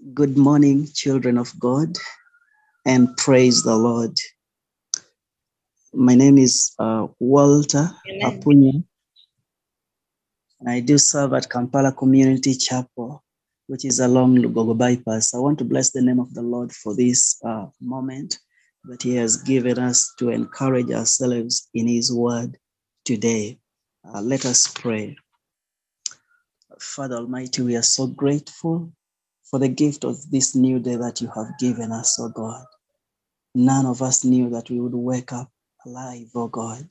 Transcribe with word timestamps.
Good 0.00 0.38
morning, 0.38 0.88
children 0.94 1.36
of 1.36 1.52
God, 1.60 1.98
and 2.86 3.14
praise 3.18 3.62
the 3.62 3.76
Lord. 3.76 4.16
My 5.92 6.14
name 6.14 6.38
is 6.38 6.72
uh, 6.78 7.08
Walter 7.18 7.90
Amen. 8.08 8.40
Apunyo, 8.40 8.84
and 10.58 10.70
I 10.70 10.80
do 10.80 10.96
serve 10.96 11.34
at 11.34 11.50
Kampala 11.50 11.92
Community 11.92 12.54
Chapel, 12.54 13.22
which 13.66 13.84
is 13.84 14.00
along 14.00 14.36
Lugogo 14.36 14.76
Bypass. 14.76 15.34
I 15.34 15.38
want 15.38 15.58
to 15.58 15.66
bless 15.66 15.90
the 15.90 16.00
name 16.00 16.18
of 16.18 16.32
the 16.32 16.42
Lord 16.42 16.72
for 16.72 16.96
this 16.96 17.38
uh, 17.44 17.66
moment 17.82 18.38
that 18.84 19.02
He 19.02 19.16
has 19.16 19.36
given 19.36 19.78
us 19.78 20.14
to 20.18 20.30
encourage 20.30 20.90
ourselves 20.90 21.68
in 21.74 21.86
His 21.86 22.10
Word 22.10 22.56
today. 23.04 23.58
Uh, 24.02 24.22
let 24.22 24.46
us 24.46 24.66
pray. 24.66 25.14
Father 26.78 27.16
Almighty, 27.16 27.60
we 27.60 27.76
are 27.76 27.82
so 27.82 28.06
grateful 28.06 28.90
for 29.50 29.58
the 29.58 29.68
gift 29.68 30.04
of 30.04 30.30
this 30.30 30.54
new 30.54 30.78
day 30.78 30.96
that 30.96 31.20
you 31.20 31.28
have 31.34 31.58
given 31.58 31.90
us, 31.90 32.18
oh 32.20 32.28
God. 32.28 32.64
None 33.54 33.84
of 33.84 34.00
us 34.00 34.24
knew 34.24 34.48
that 34.50 34.70
we 34.70 34.80
would 34.80 34.94
wake 34.94 35.32
up 35.32 35.50
alive, 35.84 36.28
oh 36.34 36.46
God. 36.46 36.88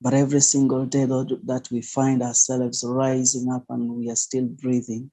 But 0.00 0.14
every 0.14 0.40
single 0.40 0.86
day 0.86 1.06
that 1.06 1.68
we 1.72 1.82
find 1.82 2.22
ourselves 2.22 2.84
rising 2.86 3.50
up 3.50 3.64
and 3.68 3.96
we 3.96 4.10
are 4.10 4.16
still 4.16 4.46
breathing, 4.46 5.10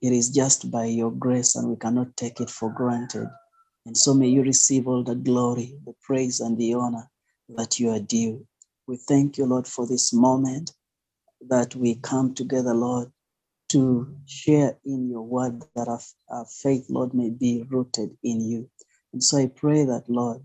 it 0.00 0.12
is 0.12 0.30
just 0.30 0.70
by 0.70 0.86
your 0.86 1.10
grace 1.10 1.54
and 1.54 1.68
we 1.68 1.76
cannot 1.76 2.16
take 2.16 2.40
it 2.40 2.48
for 2.48 2.72
granted. 2.72 3.28
And 3.84 3.96
so 3.96 4.14
may 4.14 4.28
you 4.28 4.42
receive 4.42 4.88
all 4.88 5.02
the 5.02 5.14
glory, 5.14 5.76
the 5.84 5.94
praise, 6.02 6.40
and 6.40 6.56
the 6.56 6.74
honor 6.74 7.10
that 7.50 7.78
you 7.78 7.90
are 7.90 8.00
due. 8.00 8.46
We 8.86 8.96
thank 8.96 9.36
you, 9.36 9.44
Lord, 9.44 9.66
for 9.66 9.86
this 9.86 10.14
moment 10.14 10.72
that 11.48 11.76
we 11.76 11.96
come 11.96 12.34
together, 12.34 12.72
Lord, 12.72 13.12
to 13.72 14.16
share 14.26 14.78
in 14.86 15.10
your 15.10 15.22
word 15.22 15.62
that 15.76 15.88
our, 15.88 16.00
our 16.30 16.46
faith, 16.46 16.86
Lord, 16.90 17.14
may 17.14 17.30
be 17.30 17.64
rooted 17.70 18.16
in 18.24 18.40
you. 18.42 18.70
And 19.12 19.24
so 19.24 19.38
I 19.38 19.48
pray 19.48 19.84
that, 19.84 20.04
Lord, 20.08 20.42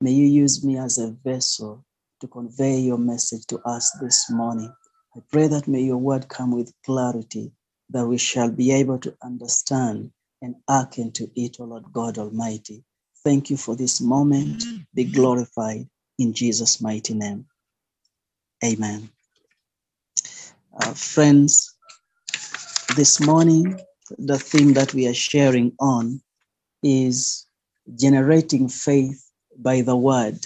may 0.00 0.12
you 0.12 0.26
use 0.26 0.64
me 0.64 0.78
as 0.78 0.98
a 0.98 1.12
vessel 1.24 1.84
to 2.20 2.28
convey 2.28 2.78
your 2.80 2.98
message 2.98 3.46
to 3.48 3.60
us 3.60 3.92
this 4.02 4.30
morning. 4.30 4.72
I 5.16 5.20
pray 5.32 5.48
that 5.48 5.68
may 5.68 5.82
your 5.82 5.98
word 5.98 6.28
come 6.28 6.52
with 6.52 6.72
clarity, 6.86 7.52
that 7.90 8.06
we 8.06 8.18
shall 8.18 8.50
be 8.52 8.72
able 8.72 8.98
to 9.00 9.16
understand 9.22 10.12
and 10.42 10.56
act 10.70 10.98
into 10.98 11.30
it, 11.36 11.58
O 11.60 11.64
Lord 11.64 11.84
God 11.92 12.18
Almighty. 12.18 12.84
Thank 13.24 13.50
you 13.50 13.58
for 13.58 13.76
this 13.76 14.00
moment. 14.00 14.64
Be 14.94 15.04
glorified 15.04 15.88
in 16.18 16.34
Jesus' 16.34 16.80
mighty 16.80 17.14
name. 17.14 17.46
Amen. 18.64 19.10
Uh, 20.80 20.94
friends, 20.94 21.75
this 22.96 23.20
morning, 23.20 23.78
the 24.16 24.38
theme 24.38 24.72
that 24.72 24.94
we 24.94 25.06
are 25.06 25.14
sharing 25.14 25.70
on 25.78 26.18
is 26.82 27.46
generating 27.94 28.70
faith 28.70 29.22
by 29.58 29.82
the 29.82 29.94
word. 29.94 30.38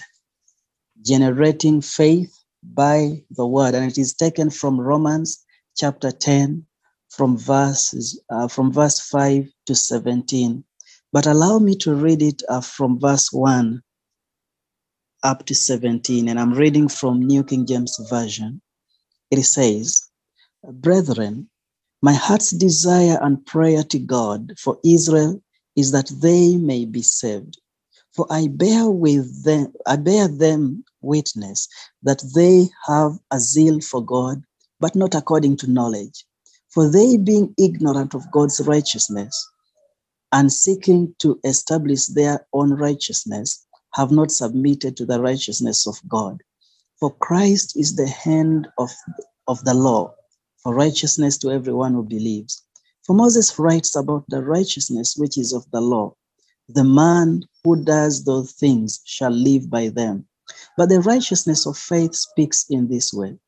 Generating 1.00 1.80
faith 1.80 2.36
by 2.62 3.22
the 3.30 3.46
word. 3.46 3.76
And 3.76 3.88
it 3.88 3.96
is 3.98 4.14
taken 4.14 4.50
from 4.50 4.80
Romans 4.80 5.44
chapter 5.76 6.10
10, 6.10 6.66
from 7.08 7.38
verses 7.38 8.20
uh, 8.30 8.48
from 8.48 8.72
verse 8.72 8.98
5 9.00 9.46
to 9.66 9.74
17. 9.76 10.64
But 11.12 11.26
allow 11.26 11.60
me 11.60 11.76
to 11.76 11.94
read 11.94 12.20
it 12.20 12.42
uh, 12.48 12.60
from 12.60 12.98
verse 12.98 13.32
1 13.32 13.80
up 15.22 15.46
to 15.46 15.54
17. 15.54 16.28
And 16.28 16.40
I'm 16.40 16.54
reading 16.54 16.88
from 16.88 17.22
New 17.22 17.44
King 17.44 17.64
James 17.64 17.96
Version. 18.10 18.60
It 19.30 19.42
says, 19.44 20.08
Brethren, 20.64 21.48
my 22.02 22.14
heart's 22.14 22.50
desire 22.50 23.18
and 23.20 23.44
prayer 23.44 23.82
to 23.84 23.98
God 23.98 24.54
for 24.58 24.78
Israel 24.84 25.42
is 25.76 25.92
that 25.92 26.10
they 26.20 26.56
may 26.56 26.86
be 26.86 27.02
saved. 27.02 27.60
For 28.12 28.26
I 28.30 28.48
bear 28.48 28.88
with 28.90 29.44
them, 29.44 29.72
I 29.86 29.96
bear 29.96 30.26
them 30.26 30.84
witness 31.02 31.68
that 32.02 32.22
they 32.34 32.68
have 32.86 33.18
a 33.30 33.38
zeal 33.38 33.80
for 33.80 34.04
God, 34.04 34.42
but 34.80 34.96
not 34.96 35.14
according 35.14 35.58
to 35.58 35.70
knowledge. 35.70 36.24
For 36.70 36.88
they, 36.88 37.16
being 37.16 37.54
ignorant 37.58 38.14
of 38.14 38.30
God's 38.30 38.60
righteousness 38.60 39.48
and 40.32 40.52
seeking 40.52 41.14
to 41.18 41.38
establish 41.44 42.06
their 42.06 42.46
own 42.52 42.72
righteousness, 42.72 43.66
have 43.94 44.10
not 44.10 44.30
submitted 44.30 44.96
to 44.96 45.04
the 45.04 45.20
righteousness 45.20 45.86
of 45.86 46.00
God. 46.08 46.40
For 46.98 47.14
Christ 47.16 47.76
is 47.76 47.96
the 47.96 48.08
hand 48.08 48.68
of, 48.78 48.90
of 49.48 49.62
the 49.64 49.74
law 49.74 50.14
for 50.62 50.74
righteousness 50.74 51.38
to 51.38 51.50
everyone 51.50 51.94
who 51.94 52.02
believes. 52.02 52.64
For 53.06 53.14
Moses 53.14 53.58
writes 53.58 53.96
about 53.96 54.24
the 54.28 54.42
righteousness 54.42 55.16
which 55.16 55.38
is 55.38 55.52
of 55.52 55.70
the 55.70 55.80
law. 55.80 56.14
The 56.68 56.84
man 56.84 57.42
who 57.64 57.82
does 57.82 58.24
those 58.24 58.52
things 58.52 59.00
shall 59.04 59.30
live 59.32 59.70
by 59.70 59.88
them. 59.88 60.26
But 60.76 60.88
the 60.88 61.00
righteousness 61.00 61.66
of 61.66 61.76
faith 61.76 62.14
speaks 62.14 62.66
in 62.68 62.88
this 62.88 63.12
way 63.12 63.38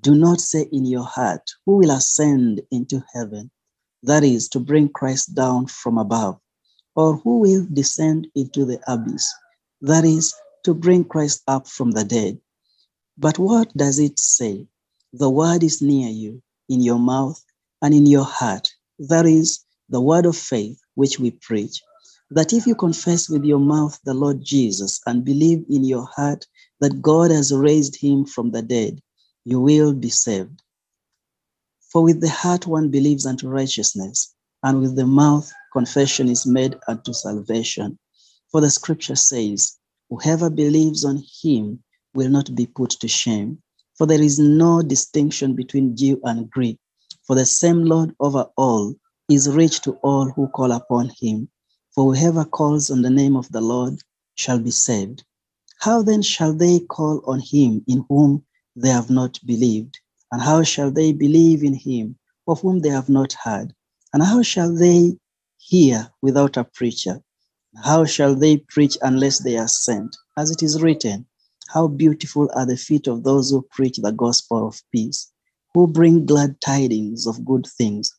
Do 0.00 0.14
not 0.14 0.40
say 0.40 0.68
in 0.70 0.84
your 0.84 1.04
heart, 1.04 1.42
Who 1.66 1.76
will 1.78 1.90
ascend 1.90 2.60
into 2.70 3.02
heaven? 3.14 3.50
That 4.02 4.22
is, 4.22 4.48
to 4.50 4.60
bring 4.60 4.90
Christ 4.90 5.34
down 5.34 5.66
from 5.66 5.98
above. 5.98 6.38
Or 6.94 7.16
who 7.16 7.40
will 7.40 7.66
descend 7.72 8.28
into 8.34 8.64
the 8.64 8.80
abyss? 8.86 9.32
That 9.80 10.04
is, 10.04 10.34
to 10.64 10.74
bring 10.74 11.04
Christ 11.04 11.42
up 11.48 11.66
from 11.68 11.92
the 11.92 12.04
dead. 12.04 12.40
But 13.16 13.38
what 13.38 13.76
does 13.76 13.98
it 13.98 14.18
say? 14.18 14.68
The 15.14 15.30
word 15.30 15.62
is 15.62 15.80
near 15.80 16.10
you, 16.10 16.42
in 16.68 16.82
your 16.82 16.98
mouth 16.98 17.42
and 17.80 17.94
in 17.94 18.04
your 18.04 18.24
heart. 18.24 18.70
That 18.98 19.24
is 19.24 19.60
the 19.88 20.00
word 20.00 20.26
of 20.26 20.36
faith 20.36 20.78
which 20.96 21.18
we 21.18 21.30
preach. 21.30 21.80
That 22.30 22.52
if 22.52 22.66
you 22.66 22.74
confess 22.74 23.28
with 23.28 23.44
your 23.44 23.58
mouth 23.58 23.98
the 24.04 24.12
Lord 24.12 24.42
Jesus 24.44 25.00
and 25.06 25.24
believe 25.24 25.64
in 25.70 25.84
your 25.84 26.04
heart 26.04 26.46
that 26.80 27.00
God 27.00 27.30
has 27.30 27.54
raised 27.54 27.96
him 27.96 28.26
from 28.26 28.50
the 28.50 28.60
dead, 28.60 29.00
you 29.44 29.60
will 29.60 29.94
be 29.94 30.10
saved. 30.10 30.62
For 31.90 32.02
with 32.02 32.20
the 32.20 32.28
heart 32.28 32.66
one 32.66 32.90
believes 32.90 33.24
unto 33.24 33.48
righteousness, 33.48 34.34
and 34.62 34.82
with 34.82 34.94
the 34.94 35.06
mouth 35.06 35.50
confession 35.72 36.28
is 36.28 36.44
made 36.44 36.78
unto 36.86 37.14
salvation. 37.14 37.98
For 38.52 38.60
the 38.60 38.70
scripture 38.70 39.16
says, 39.16 39.78
Whoever 40.10 40.50
believes 40.50 41.04
on 41.04 41.22
him 41.42 41.82
will 42.14 42.28
not 42.28 42.54
be 42.54 42.66
put 42.66 42.90
to 42.90 43.08
shame. 43.08 43.62
For 43.98 44.06
there 44.06 44.22
is 44.22 44.38
no 44.38 44.80
distinction 44.80 45.56
between 45.56 45.96
Jew 45.96 46.20
and 46.22 46.48
Greek, 46.48 46.78
for 47.26 47.34
the 47.34 47.44
same 47.44 47.82
Lord 47.84 48.14
over 48.20 48.46
all 48.56 48.94
is 49.28 49.50
rich 49.50 49.80
to 49.82 49.94
all 50.04 50.30
who 50.30 50.46
call 50.48 50.70
upon 50.70 51.10
him. 51.20 51.48
For 51.94 52.14
whoever 52.14 52.44
calls 52.44 52.90
on 52.90 53.02
the 53.02 53.10
name 53.10 53.36
of 53.36 53.50
the 53.50 53.60
Lord 53.60 54.00
shall 54.36 54.60
be 54.60 54.70
saved. 54.70 55.24
How 55.80 56.02
then 56.02 56.22
shall 56.22 56.52
they 56.54 56.78
call 56.78 57.22
on 57.26 57.40
him 57.40 57.84
in 57.88 58.04
whom 58.08 58.44
they 58.76 58.90
have 58.90 59.10
not 59.10 59.38
believed? 59.44 59.98
And 60.30 60.40
how 60.40 60.62
shall 60.62 60.92
they 60.92 61.12
believe 61.12 61.64
in 61.64 61.74
him 61.74 62.16
of 62.46 62.60
whom 62.60 62.78
they 62.78 62.90
have 62.90 63.08
not 63.08 63.32
heard? 63.32 63.74
And 64.12 64.22
how 64.22 64.42
shall 64.42 64.72
they 64.72 65.18
hear 65.56 66.08
without 66.22 66.56
a 66.56 66.62
preacher? 66.62 67.20
How 67.82 68.04
shall 68.04 68.34
they 68.34 68.58
preach 68.58 68.96
unless 69.02 69.40
they 69.40 69.56
are 69.56 69.68
sent? 69.68 70.16
As 70.36 70.50
it 70.50 70.62
is 70.62 70.80
written, 70.80 71.26
how 71.68 71.86
beautiful 71.86 72.50
are 72.54 72.66
the 72.66 72.76
feet 72.76 73.06
of 73.06 73.24
those 73.24 73.50
who 73.50 73.62
preach 73.70 73.98
the 73.98 74.12
gospel 74.12 74.66
of 74.66 74.82
peace, 74.90 75.30
who 75.74 75.86
bring 75.86 76.24
glad 76.24 76.60
tidings 76.60 77.26
of 77.26 77.44
good 77.44 77.66
things, 77.66 78.10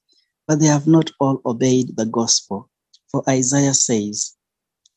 but 0.47 0.59
they 0.59 0.67
have 0.67 0.87
not 0.87 1.11
all 1.19 1.41
obeyed 1.45 1.95
the 1.97 2.05
gospel. 2.05 2.69
For 3.11 3.23
Isaiah 3.27 3.73
says, 3.73 4.35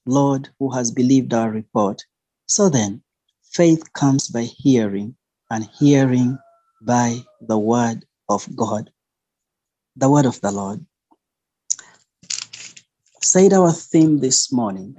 Lord, 0.05 0.51
who 0.59 0.71
has 0.71 0.91
believed 0.91 1.33
our 1.33 1.51
report? 1.51 2.05
So 2.47 2.69
then, 2.69 3.03
faith 3.43 3.93
comes 3.95 4.29
by 4.29 4.43
hearing, 4.43 5.17
and 5.51 5.69
hearing 5.79 6.39
by 6.83 7.25
the 7.41 7.59
word 7.59 8.05
of 8.29 8.47
God. 8.55 8.91
The 9.97 10.11
word 10.11 10.27
of 10.27 10.41
the 10.41 10.51
Lord. 10.51 10.85
Said 13.23 13.53
our 13.53 13.73
theme 13.73 14.19
this 14.19 14.53
morning 14.53 14.97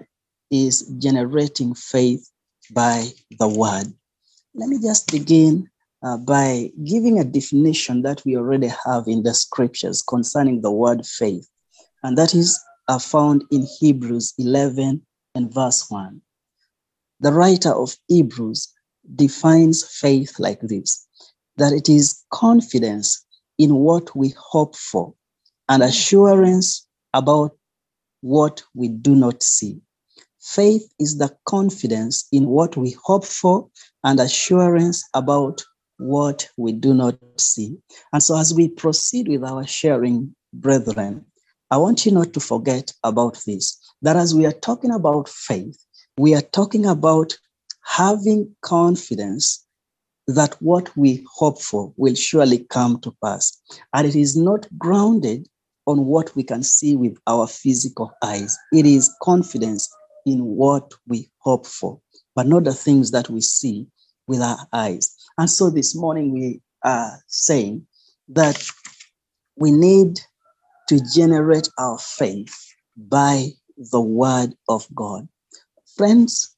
is 0.50 0.84
generating 0.98 1.76
faith 1.76 2.30
by 2.74 3.08
the 3.40 3.48
word. 3.48 3.94
Let 4.56 4.70
me 4.70 4.80
just 4.82 5.12
begin 5.12 5.70
uh, 6.04 6.18
by 6.18 6.72
giving 6.84 7.20
a 7.20 7.24
definition 7.24 8.02
that 8.04 8.24
we 8.26 8.36
already 8.38 8.72
have 8.86 9.08
in 9.08 9.24
the 9.24 9.34
scriptures 9.34 10.02
concerning 10.02 10.62
the 10.62 10.72
word 10.72 11.06
faith, 11.06 11.50
and 12.04 12.18
that 12.18 12.34
is 12.36 12.60
uh, 12.88 13.00
found 13.00 13.44
in 13.52 13.66
Hebrews 13.80 14.34
11 14.38 15.02
and 15.36 15.54
verse 15.54 15.90
1. 15.90 16.22
The 17.20 17.32
writer 17.32 17.72
of 17.72 17.96
Hebrews 18.08 18.74
defines 19.16 19.84
faith 19.84 20.40
like 20.40 20.60
this 20.62 21.08
that 21.58 21.72
it 21.72 21.88
is 21.88 22.24
confidence 22.32 23.24
in 23.58 23.76
what 23.76 24.16
we 24.16 24.34
hope 24.38 24.76
for 24.76 25.14
and 25.70 25.84
assurance 25.84 26.88
about 27.14 27.56
what 28.22 28.64
we 28.74 28.88
do 28.88 29.16
not 29.16 29.44
see. 29.44 29.80
Faith 30.44 30.94
is 31.00 31.18
the 31.20 31.34
confidence 31.46 32.28
in 32.34 32.48
what 32.48 32.76
we 32.76 32.98
hope 33.02 33.24
for 33.24 33.70
and 34.04 34.20
assurance 34.20 35.08
about 35.14 35.64
what 35.98 36.50
we 36.58 36.74
do 36.74 36.94
not 36.94 37.18
see. 37.38 37.78
And 38.12 38.22
so, 38.22 38.38
as 38.38 38.54
we 38.54 38.68
proceed 38.68 39.30
with 39.30 39.42
our 39.42 39.66
sharing, 39.66 40.36
brethren, 40.54 41.26
I 41.72 41.78
want 41.78 42.06
you 42.06 42.12
not 42.12 42.34
to 42.34 42.42
forget 42.42 42.92
about 43.06 43.42
this 43.48 43.80
that 44.02 44.18
as 44.18 44.36
we 44.36 44.46
are 44.46 44.52
talking 44.52 44.92
about 44.92 45.30
faith, 45.30 45.78
we 46.18 46.36
are 46.36 46.42
talking 46.42 46.86
about 46.86 47.38
having 47.86 48.54
confidence 48.62 49.66
that 50.28 50.62
what 50.62 50.96
we 50.98 51.26
hope 51.34 51.62
for 51.62 51.94
will 51.96 52.16
surely 52.16 52.66
come 52.70 53.00
to 53.00 53.16
pass. 53.24 53.62
And 53.94 54.06
it 54.06 54.16
is 54.16 54.36
not 54.36 54.68
grounded 54.78 55.48
on 55.88 56.06
what 56.06 56.36
we 56.36 56.44
can 56.44 56.64
see 56.64 56.98
with 56.98 57.18
our 57.28 57.48
physical 57.48 58.12
eyes, 58.22 58.58
it 58.74 58.86
is 58.86 59.14
confidence 59.22 59.90
in 60.26 60.44
what 60.44 60.94
we 61.08 61.30
hope 61.40 61.66
for, 61.66 62.00
but 62.36 62.48
not 62.48 62.64
the 62.64 62.74
things 62.74 63.12
that 63.12 63.30
we 63.30 63.42
see 63.42 63.88
with 64.28 64.42
our 64.42 64.68
eyes. 64.72 65.16
And 65.38 65.50
so 65.50 65.70
this 65.70 65.96
morning 65.96 66.34
we 66.34 66.62
are 66.84 67.20
saying 67.28 67.86
that 68.30 68.66
we 69.58 69.72
need 69.72 70.20
to 70.90 71.00
generate 71.14 71.70
our 71.78 71.98
faith 72.00 72.56
by 72.98 73.48
the 73.78 74.02
word 74.02 74.54
of 74.70 74.88
God. 74.96 75.28
Friends, 75.98 76.56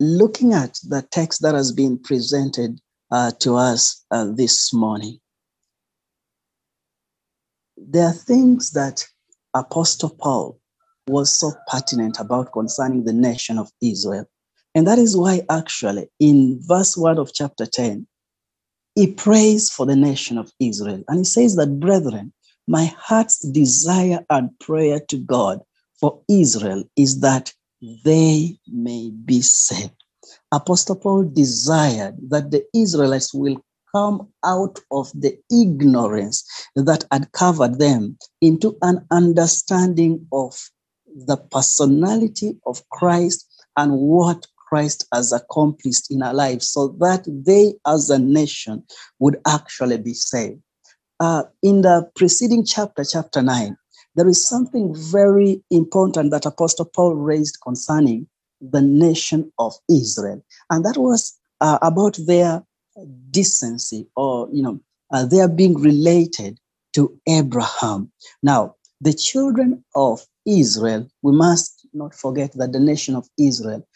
looking 0.00 0.52
at 0.52 0.78
the 0.88 1.02
text 1.10 1.42
that 1.42 1.54
has 1.54 1.72
been 1.72 1.98
presented 1.98 2.80
uh, 3.10 3.30
to 3.40 3.56
us 3.56 4.04
uh, 4.10 4.26
this 4.32 4.72
morning, 4.72 5.18
there 7.76 8.06
are 8.06 8.12
things 8.12 8.70
that 8.72 9.06
Apostle 9.54 10.10
Paul 10.10 10.58
was 11.08 11.38
so 11.38 11.52
pertinent 11.68 12.20
about 12.20 12.52
concerning 12.52 13.04
the 13.04 13.12
nation 13.12 13.58
of 13.58 13.70
Israel. 13.82 14.26
And 14.74 14.86
that 14.86 14.98
is 14.98 15.16
why, 15.16 15.42
actually, 15.50 16.08
in 16.18 16.60
verse 16.62 16.96
1 16.96 17.18
of 17.18 17.32
chapter 17.34 17.66
10, 17.66 18.06
he 18.94 19.12
prays 19.12 19.70
for 19.70 19.86
the 19.86 19.96
nation 19.96 20.38
of 20.38 20.52
Israel. 20.60 21.02
And 21.08 21.18
he 21.18 21.24
says 21.24 21.56
that, 21.56 21.80
brethren, 21.80 22.32
my 22.66 22.86
heart's 22.96 23.40
desire 23.40 24.24
and 24.30 24.50
prayer 24.60 25.00
to 25.08 25.18
God 25.18 25.60
for 26.00 26.20
Israel 26.28 26.84
is 26.96 27.20
that 27.20 27.52
they 28.04 28.58
may 28.66 29.10
be 29.24 29.40
saved. 29.40 29.92
Apostle 30.52 30.96
Paul 30.96 31.24
desired 31.24 32.16
that 32.28 32.50
the 32.50 32.64
Israelites 32.74 33.34
will 33.34 33.62
come 33.94 34.28
out 34.44 34.78
of 34.90 35.10
the 35.14 35.38
ignorance 35.50 36.44
that 36.76 37.04
had 37.10 37.32
covered 37.32 37.78
them 37.78 38.16
into 38.40 38.76
an 38.82 39.04
understanding 39.10 40.26
of 40.32 40.58
the 41.14 41.36
personality 41.36 42.58
of 42.66 42.88
Christ 42.90 43.46
and 43.76 43.92
what 43.92 44.46
Christ 44.68 45.06
has 45.12 45.32
accomplished 45.32 46.10
in 46.10 46.22
our 46.22 46.34
lives 46.34 46.70
so 46.70 46.88
that 47.00 47.24
they 47.26 47.74
as 47.86 48.10
a 48.10 48.18
nation 48.18 48.82
would 49.18 49.36
actually 49.46 49.98
be 49.98 50.14
saved. 50.14 50.60
Uh, 51.20 51.44
in 51.62 51.82
the 51.82 52.10
preceding 52.16 52.64
chapter, 52.64 53.04
chapter 53.04 53.42
9, 53.42 53.76
there 54.16 54.28
is 54.28 54.46
something 54.46 54.94
very 54.94 55.62
important 55.70 56.30
that 56.30 56.46
Apostle 56.46 56.86
Paul 56.86 57.14
raised 57.14 57.58
concerning 57.62 58.26
the 58.60 58.82
nation 58.82 59.52
of 59.58 59.74
Israel. 59.90 60.44
And 60.70 60.84
that 60.84 60.96
was 60.96 61.38
uh, 61.60 61.78
about 61.82 62.18
their 62.26 62.62
decency 63.30 64.06
or, 64.16 64.48
you 64.52 64.62
know, 64.62 64.80
uh, 65.12 65.24
their 65.26 65.48
being 65.48 65.74
related 65.78 66.58
to 66.94 67.18
Abraham. 67.28 68.10
Now, 68.42 68.76
the 69.02 69.12
children 69.12 69.84
of 69.94 70.24
Israel, 70.46 71.06
we 71.22 71.32
must 71.32 71.86
not 71.92 72.14
forget 72.14 72.52
that 72.52 72.72
the 72.72 72.80
nation 72.80 73.14
of 73.16 73.28
Israel 73.38 73.86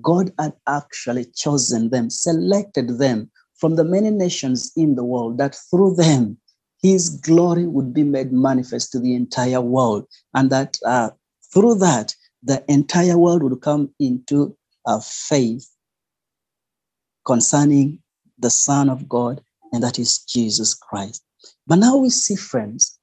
God 0.00 0.32
had 0.38 0.54
actually 0.66 1.26
chosen 1.26 1.90
them, 1.90 2.10
selected 2.10 2.98
them 2.98 3.30
from 3.56 3.76
the 3.76 3.84
many 3.84 4.10
nations 4.10 4.72
in 4.76 4.94
the 4.94 5.04
world, 5.04 5.38
that 5.38 5.56
through 5.70 5.94
them, 5.94 6.38
his 6.82 7.08
glory 7.08 7.66
would 7.66 7.94
be 7.94 8.02
made 8.02 8.32
manifest 8.32 8.92
to 8.92 8.98
the 8.98 9.14
entire 9.14 9.60
world. 9.60 10.06
And 10.34 10.50
that 10.50 10.78
uh, 10.86 11.10
through 11.52 11.76
that, 11.76 12.14
the 12.42 12.64
entire 12.68 13.16
world 13.16 13.42
would 13.42 13.60
come 13.60 13.94
into 13.98 14.56
a 14.86 15.00
faith 15.00 15.68
concerning 17.26 18.02
the 18.38 18.50
Son 18.50 18.90
of 18.90 19.08
God, 19.08 19.42
and 19.72 19.82
that 19.82 19.98
is 19.98 20.18
Jesus 20.18 20.74
Christ. 20.74 21.22
But 21.66 21.76
now 21.76 21.96
we 21.96 22.10
see, 22.10 22.36
friends, 22.36 22.98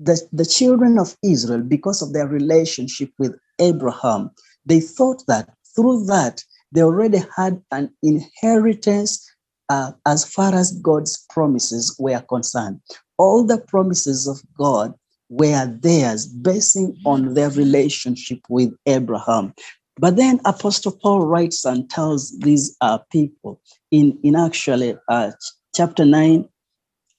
that 0.00 0.20
the 0.32 0.46
children 0.46 0.98
of 0.98 1.16
Israel, 1.22 1.62
because 1.62 2.02
of 2.02 2.12
their 2.12 2.26
relationship 2.26 3.10
with 3.18 3.38
Abraham, 3.58 4.30
they 4.64 4.80
thought 4.80 5.24
that 5.26 5.48
through 5.74 6.04
that, 6.06 6.42
they 6.72 6.82
already 6.82 7.22
had 7.36 7.62
an 7.70 7.94
inheritance 8.02 9.30
uh, 9.68 9.92
as 10.06 10.24
far 10.24 10.54
as 10.54 10.72
God's 10.80 11.24
promises 11.30 11.94
were 11.98 12.20
concerned. 12.28 12.80
All 13.18 13.44
the 13.44 13.58
promises 13.58 14.26
of 14.28 14.40
God 14.56 14.94
were 15.28 15.66
theirs, 15.66 16.26
basing 16.26 16.96
on 17.04 17.34
their 17.34 17.50
relationship 17.50 18.40
with 18.48 18.74
Abraham. 18.86 19.54
But 19.98 20.16
then 20.16 20.40
Apostle 20.44 20.92
Paul 20.92 21.26
writes 21.26 21.64
and 21.64 21.88
tells 21.88 22.38
these 22.38 22.76
uh, 22.80 22.98
people 23.10 23.60
in, 23.90 24.18
in 24.22 24.36
actually 24.36 24.96
uh, 25.08 25.32
chapter 25.74 26.04
9 26.04 26.48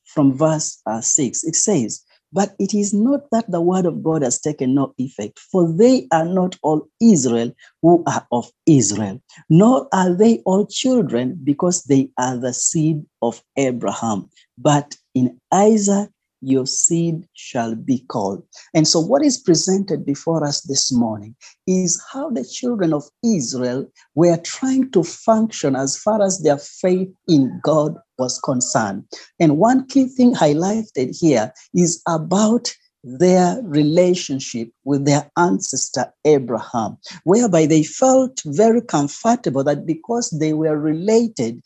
from 0.05 0.37
verse 0.37 0.79
uh, 0.85 1.01
6, 1.01 1.43
it 1.43 1.55
says, 1.55 2.03
but 2.37 2.53
it 2.59 2.75
is 2.75 2.93
not 2.93 3.21
that 3.31 3.49
the 3.49 3.59
word 3.59 3.87
of 3.87 4.03
God 4.03 4.21
has 4.21 4.39
taken 4.39 4.75
no 4.75 4.93
effect, 4.99 5.39
for 5.39 5.67
they 5.73 6.07
are 6.11 6.23
not 6.23 6.55
all 6.61 6.87
Israel 7.01 7.51
who 7.81 8.03
are 8.05 8.27
of 8.31 8.51
Israel, 8.67 9.19
nor 9.49 9.87
are 9.91 10.13
they 10.13 10.43
all 10.45 10.67
children 10.67 11.39
because 11.43 11.85
they 11.85 12.11
are 12.19 12.37
the 12.37 12.53
seed 12.53 13.03
of 13.23 13.41
Abraham. 13.57 14.29
But 14.55 14.95
in 15.15 15.41
Isaac, 15.51 16.11
your 16.41 16.67
seed 16.67 17.27
shall 17.33 17.73
be 17.73 18.05
called. 18.07 18.43
And 18.75 18.87
so, 18.87 18.99
what 18.99 19.25
is 19.25 19.39
presented 19.39 20.05
before 20.05 20.45
us 20.45 20.61
this 20.61 20.91
morning 20.93 21.35
is 21.65 21.99
how 22.13 22.29
the 22.29 22.45
children 22.45 22.93
of 22.93 23.03
Israel 23.25 23.91
were 24.13 24.37
trying 24.37 24.91
to 24.91 25.03
function 25.03 25.75
as 25.75 25.97
far 25.97 26.21
as 26.21 26.43
their 26.43 26.59
faith 26.59 27.09
in 27.27 27.59
God 27.63 27.97
was 28.17 28.39
concerned. 28.39 29.05
And 29.39 29.57
one 29.57 29.87
key 29.87 30.07
thing 30.07 30.33
highlighted 30.33 31.17
here 31.19 31.53
is 31.73 32.01
about 32.07 32.73
their 33.03 33.61
relationship 33.63 34.69
with 34.83 35.05
their 35.05 35.29
ancestor 35.37 36.11
Abraham, 36.25 36.97
whereby 37.23 37.65
they 37.65 37.83
felt 37.83 38.41
very 38.45 38.81
comfortable 38.81 39.63
that 39.63 39.85
because 39.85 40.29
they 40.39 40.53
were 40.53 40.77
related 40.77 41.61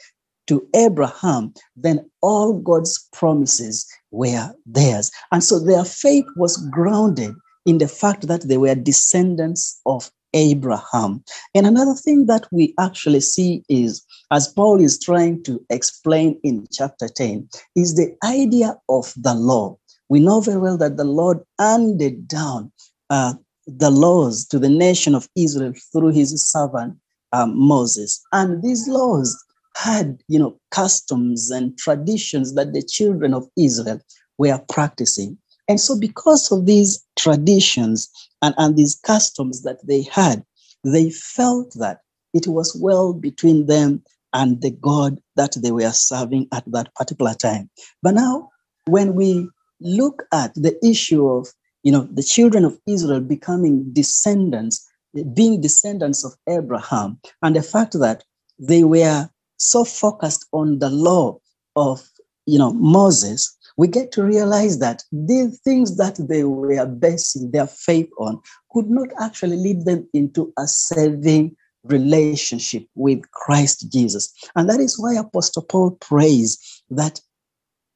to 0.47 0.67
Abraham, 0.75 1.53
then 1.75 2.05
all 2.21 2.53
God's 2.53 3.07
promises 3.13 3.87
were 4.11 4.53
theirs. 4.65 5.11
And 5.31 5.43
so 5.43 5.59
their 5.59 5.85
faith 5.85 6.25
was 6.35 6.57
grounded 6.69 7.33
in 7.65 7.77
the 7.77 7.87
fact 7.87 8.27
that 8.27 8.47
they 8.47 8.57
were 8.57 8.75
descendants 8.75 9.79
of 9.85 10.11
Abraham. 10.33 11.23
And 11.53 11.67
another 11.67 11.93
thing 11.93 12.25
that 12.27 12.47
we 12.51 12.73
actually 12.79 13.19
see 13.19 13.63
is, 13.69 14.03
as 14.31 14.47
Paul 14.47 14.79
is 14.79 14.99
trying 14.99 15.43
to 15.43 15.63
explain 15.69 16.39
in 16.43 16.67
chapter 16.71 17.07
10, 17.07 17.47
is 17.75 17.95
the 17.95 18.15
idea 18.23 18.77
of 18.89 19.13
the 19.17 19.33
law. 19.33 19.77
We 20.09 20.19
know 20.19 20.41
very 20.41 20.59
well 20.59 20.77
that 20.77 20.97
the 20.97 21.03
Lord 21.03 21.39
handed 21.59 22.27
down 22.27 22.71
uh, 23.09 23.33
the 23.67 23.91
laws 23.91 24.45
to 24.47 24.59
the 24.59 24.69
nation 24.69 25.15
of 25.15 25.27
Israel 25.35 25.73
through 25.91 26.11
his 26.11 26.43
servant 26.43 26.97
um, 27.33 27.57
Moses. 27.57 28.21
And 28.33 28.61
these 28.63 28.87
laws 28.87 29.37
had, 29.77 30.21
you 30.27 30.39
know, 30.39 30.59
customs 30.71 31.49
and 31.49 31.77
traditions 31.77 32.55
that 32.55 32.73
the 32.73 32.83
children 32.83 33.33
of 33.33 33.47
Israel 33.57 34.01
were 34.37 34.59
practicing. 34.69 35.37
And 35.71 35.79
so, 35.79 35.97
because 35.97 36.51
of 36.51 36.65
these 36.65 37.01
traditions 37.17 38.09
and, 38.41 38.53
and 38.57 38.75
these 38.75 38.93
customs 38.93 39.63
that 39.63 39.77
they 39.87 40.01
had, 40.01 40.43
they 40.83 41.11
felt 41.11 41.73
that 41.79 42.01
it 42.33 42.45
was 42.45 42.75
well 42.75 43.13
between 43.13 43.67
them 43.67 44.03
and 44.33 44.61
the 44.61 44.71
God 44.71 45.21
that 45.37 45.55
they 45.63 45.71
were 45.71 45.91
serving 45.91 46.49
at 46.51 46.65
that 46.73 46.93
particular 46.95 47.33
time. 47.35 47.69
But 48.03 48.15
now, 48.15 48.49
when 48.87 49.15
we 49.15 49.47
look 49.79 50.23
at 50.33 50.53
the 50.55 50.77
issue 50.85 51.25
of 51.25 51.47
you 51.83 51.93
know 51.93 52.05
the 52.11 52.23
children 52.23 52.65
of 52.65 52.77
Israel 52.85 53.21
becoming 53.21 53.93
descendants, 53.93 54.85
being 55.33 55.61
descendants 55.61 56.25
of 56.25 56.33
Abraham, 56.49 57.17
and 57.43 57.55
the 57.55 57.63
fact 57.63 57.93
that 57.93 58.25
they 58.59 58.83
were 58.83 59.29
so 59.57 59.85
focused 59.85 60.45
on 60.51 60.79
the 60.79 60.89
law 60.89 61.37
of 61.77 62.05
you 62.45 62.59
know 62.59 62.73
Moses, 62.73 63.57
we 63.81 63.87
get 63.87 64.11
to 64.11 64.21
realize 64.23 64.77
that 64.77 65.03
the 65.11 65.49
things 65.63 65.97
that 65.97 66.15
they 66.29 66.43
were 66.43 66.85
basing 66.85 67.49
their 67.49 67.65
faith 67.65 68.11
on 68.19 68.39
could 68.69 68.87
not 68.91 69.07
actually 69.19 69.57
lead 69.57 69.85
them 69.85 70.07
into 70.13 70.53
a 70.59 70.67
saving 70.67 71.55
relationship 71.85 72.85
with 72.93 73.23
Christ 73.31 73.91
Jesus. 73.91 74.31
And 74.55 74.69
that 74.69 74.79
is 74.79 74.99
why 74.99 75.15
Apostle 75.15 75.63
Paul 75.63 75.97
prays 75.99 76.83
that 76.91 77.21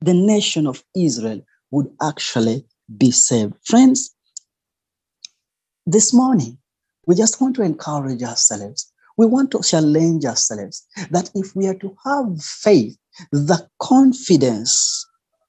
the 0.01 0.15
nation 0.15 0.65
of 0.65 0.83
Israel 0.95 1.41
would 1.69 1.91
actually 2.01 2.65
be 2.97 3.11
saved. 3.11 3.53
Friends, 3.63 4.09
this 5.85 6.11
morning, 6.11 6.57
we 7.05 7.13
just 7.13 7.39
want 7.39 7.55
to 7.57 7.61
encourage 7.61 8.23
ourselves 8.23 8.91
we 9.17 9.25
want 9.25 9.51
to 9.51 9.61
challenge 9.61 10.25
ourselves 10.25 10.85
that 11.09 11.29
if 11.35 11.55
we 11.55 11.67
are 11.67 11.75
to 11.75 11.95
have 12.05 12.41
faith, 12.43 12.97
the 13.31 13.65
confidence 13.79 15.05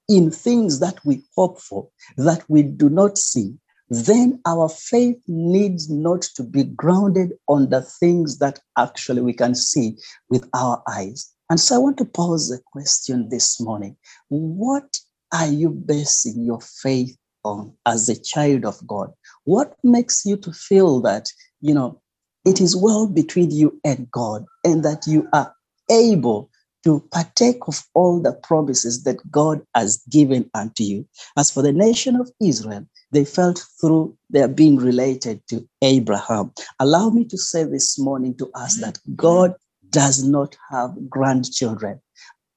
in 0.08 0.30
things 0.30 0.80
that 0.80 1.04
we 1.04 1.22
hope 1.36 1.60
for, 1.60 1.88
that 2.16 2.44
we 2.48 2.62
do 2.62 2.88
not 2.88 3.18
see, 3.18 3.54
then 3.88 4.40
our 4.46 4.68
faith 4.68 5.20
needs 5.28 5.88
not 5.88 6.22
to 6.22 6.42
be 6.42 6.64
grounded 6.64 7.32
on 7.48 7.70
the 7.70 7.82
things 7.82 8.38
that 8.38 8.58
actually 8.76 9.22
we 9.22 9.32
can 9.32 9.54
see 9.54 9.96
with 10.28 10.48
our 10.54 10.82
eyes. 10.88 11.32
And 11.50 11.60
so 11.60 11.76
I 11.76 11.78
want 11.78 11.98
to 11.98 12.04
pose 12.04 12.50
a 12.50 12.58
question 12.72 13.28
this 13.28 13.60
morning. 13.60 13.96
What 14.28 14.98
are 15.32 15.46
you 15.46 15.70
basing 15.70 16.44
your 16.44 16.60
faith 16.60 17.16
on 17.44 17.72
as 17.86 18.08
a 18.08 18.20
child 18.20 18.64
of 18.64 18.84
God? 18.86 19.12
What 19.44 19.76
makes 19.84 20.24
you 20.24 20.36
to 20.38 20.52
feel 20.52 21.00
that, 21.02 21.28
you 21.60 21.74
know, 21.74 22.00
it 22.44 22.60
is 22.60 22.76
well 22.76 23.06
between 23.06 23.50
you 23.50 23.80
and 23.84 24.10
God 24.10 24.44
and 24.64 24.84
that 24.84 25.06
you 25.06 25.28
are 25.32 25.54
able 25.90 26.50
to 26.86 27.00
partake 27.10 27.66
of 27.66 27.82
all 27.94 28.22
the 28.22 28.32
promises 28.32 29.02
that 29.02 29.18
God 29.32 29.60
has 29.74 30.00
given 30.08 30.48
unto 30.54 30.84
you. 30.84 31.04
As 31.36 31.50
for 31.50 31.60
the 31.60 31.72
nation 31.72 32.14
of 32.14 32.30
Israel, 32.40 32.86
they 33.10 33.24
felt 33.24 33.66
through 33.80 34.16
their 34.30 34.46
being 34.46 34.76
related 34.76 35.42
to 35.48 35.68
Abraham. 35.82 36.52
Allow 36.78 37.10
me 37.10 37.24
to 37.24 37.36
say 37.36 37.64
this 37.64 37.98
morning 37.98 38.36
to 38.36 38.48
us 38.54 38.80
that 38.82 39.00
God 39.16 39.52
does 39.90 40.22
not 40.22 40.56
have 40.70 40.94
grandchildren. 41.10 42.00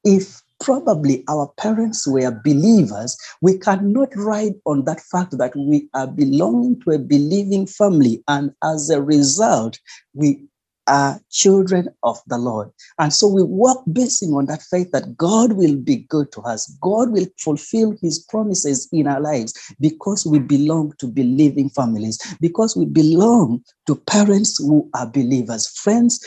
If 0.04 0.44
probably 0.60 1.24
our 1.28 1.52
parents 1.58 2.08
were 2.08 2.40
believers, 2.44 3.18
we 3.42 3.58
cannot 3.58 4.10
ride 4.16 4.54
on 4.68 4.86
that 4.86 5.02
fact 5.12 5.40
that 5.40 5.56
we 5.56 5.90
are 5.96 6.06
belonging 6.06 6.80
to 6.82 6.92
a 6.92 7.00
believing 7.00 7.66
family. 7.66 8.24
And 8.28 8.54
as 8.64 8.92
a 8.92 9.02
result, 9.02 9.80
we 10.14 10.49
are 10.89 11.22
children 11.29 11.88
of 12.03 12.19
the 12.27 12.38
Lord. 12.38 12.69
And 12.98 13.13
so 13.13 13.27
we 13.27 13.43
walk 13.43 13.84
basing 13.93 14.34
on 14.34 14.48
that 14.48 14.63
faith 14.63 14.91
that 14.91 15.15
God 15.15 15.53
will 15.53 15.75
be 15.75 15.98
good 16.10 16.31
to 16.34 16.41
us. 16.41 16.75
God 16.81 17.12
will 17.12 17.27
fulfill 17.39 17.96
his 18.01 18.19
promises 18.19 18.89
in 18.91 19.08
our 19.08 19.22
lives 19.22 19.53
because 19.79 20.25
we 20.25 20.39
belong 20.39 20.93
to 21.00 21.08
believing 21.08 21.69
families, 21.69 22.19
because 22.41 22.75
we 22.75 22.86
belong 22.86 23.63
to 23.88 23.96
parents 23.96 24.58
who 24.58 24.89
are 24.96 25.08
believers. 25.08 25.67
Friends, 25.67 26.19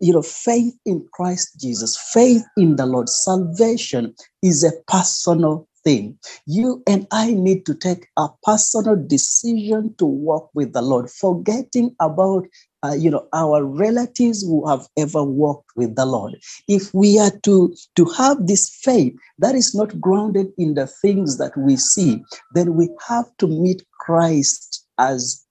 you 0.00 0.12
know, 0.12 0.22
faith 0.22 0.74
in 0.84 1.06
Christ 1.12 1.60
Jesus, 1.60 1.96
faith 2.12 2.42
in 2.56 2.76
the 2.76 2.86
Lord, 2.86 3.08
salvation 3.08 4.14
is 4.42 4.64
a 4.64 4.72
personal 4.88 5.68
thing. 5.84 6.18
You 6.46 6.82
and 6.86 7.06
I 7.10 7.32
need 7.32 7.66
to 7.66 7.74
take 7.74 8.08
a 8.16 8.28
personal 8.42 8.96
decision 8.96 9.94
to 9.98 10.04
walk 10.04 10.50
with 10.54 10.72
the 10.72 10.82
Lord, 10.82 11.10
forgetting 11.10 11.94
about 12.00 12.46
uh, 12.84 12.94
you 12.94 13.10
know 13.10 13.26
our 13.32 13.64
relatives 13.64 14.42
who 14.42 14.66
have 14.68 14.86
ever 14.96 15.22
walked 15.22 15.70
with 15.76 15.94
the 15.96 16.06
lord. 16.06 16.36
If 16.68 16.92
we 16.94 17.18
are 17.18 17.32
to 17.44 17.74
to 17.96 18.04
have 18.16 18.46
this 18.46 18.68
faith 18.82 19.14
that 19.38 19.54
is 19.54 19.74
not 19.74 20.00
grounded 20.00 20.48
in 20.58 20.74
the 20.74 20.86
things 20.86 21.38
that 21.38 21.56
we 21.56 21.76
see 21.76 22.22
then 22.54 22.74
we 22.74 22.88
have 23.08 23.26
to 23.38 23.46
meet 23.46 23.82
christ 24.00 24.86
as 24.98 25.44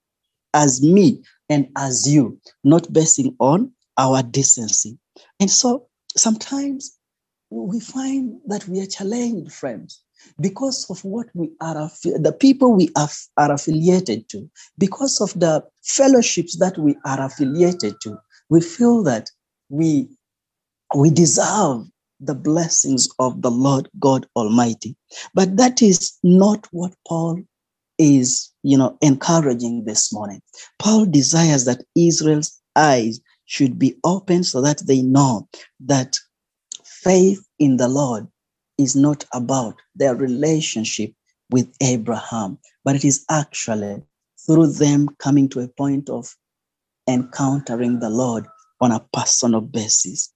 as 0.54 0.82
me 0.82 1.24
and 1.50 1.68
as 1.78 2.08
you 2.12 2.40
not 2.64 2.92
basing 2.92 3.36
on 3.40 3.72
our 3.98 4.24
decency. 4.24 4.98
And 5.40 5.50
so 5.50 5.88
sometimes 6.16 6.98
we 7.50 7.80
find 7.80 8.40
that 8.48 8.68
we 8.68 8.82
are 8.82 8.86
challenged 8.86 9.52
friends 9.52 10.02
because 10.40 10.90
of 10.90 11.04
what 11.06 11.28
we 11.34 11.52
are, 11.62 11.90
the 12.04 12.36
people 12.40 12.74
we 12.74 12.90
are, 12.98 13.10
are 13.38 13.54
affiliated 13.54 14.30
to, 14.30 14.50
because 14.78 15.22
of 15.22 15.40
the 15.40 15.64
fellowships 15.84 16.58
that 16.58 16.78
we 16.78 16.96
are 17.06 17.22
affiliated 17.22 17.96
to, 18.02 18.18
we 18.50 18.62
feel 18.62 19.04
that 19.04 19.30
we, 19.70 20.10
we 20.96 21.10
deserve 21.10 21.86
the 22.20 22.36
blessings 22.36 23.10
of 23.20 23.42
the 23.42 23.52
Lord 23.52 23.90
God 24.00 24.28
Almighty. 24.36 24.96
But 25.34 25.58
that 25.58 25.82
is 25.82 26.18
not 26.24 26.68
what 26.72 26.94
Paul 27.08 27.42
is, 27.98 28.52
you 28.64 28.78
know, 28.78 28.98
encouraging 29.02 29.86
this 29.86 30.14
morning. 30.14 30.42
Paul 30.80 31.06
desires 31.06 31.66
that 31.66 31.84
Israel's 31.96 32.60
eyes 32.76 33.20
should 33.46 33.80
be 33.80 33.96
open 34.04 34.44
so 34.44 34.62
that 34.62 34.82
they 34.86 35.02
know 35.02 35.48
that 35.82 36.16
faith 36.86 37.46
in 37.60 37.78
the 37.78 37.88
Lord 37.88 38.28
is 38.78 38.96
not 38.96 39.26
about 39.34 39.76
their 39.96 40.16
relationship 40.16 41.14
with 41.52 41.72
Abraham, 41.82 42.58
but 42.84 42.96
it 42.96 43.06
is 43.06 43.26
actually 43.30 44.02
through 44.46 44.68
them 44.68 45.08
coming 45.20 45.50
to 45.50 45.60
a 45.60 45.68
point 45.68 46.10
of 46.10 46.36
encountering 47.08 48.00
the 48.00 48.10
Lord 48.10 48.48
on 48.80 48.92
a 48.92 49.06
personal 49.14 49.62
basis. 49.62 50.34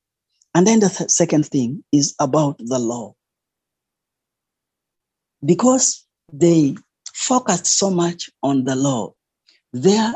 And 0.54 0.65
then 0.65 0.80
the 0.80 0.89
th- 0.89 1.10
second 1.10 1.48
thing 1.48 1.84
is 1.92 2.15
about 2.20 2.58
the 2.60 2.80
law. 2.80 3.15
Because 5.44 6.06
they 6.32 6.75
focused 7.13 7.65
so 7.65 7.89
much 7.89 8.30
on 8.44 8.63
the 8.63 8.75
law, 8.75 9.13
their 9.74 10.13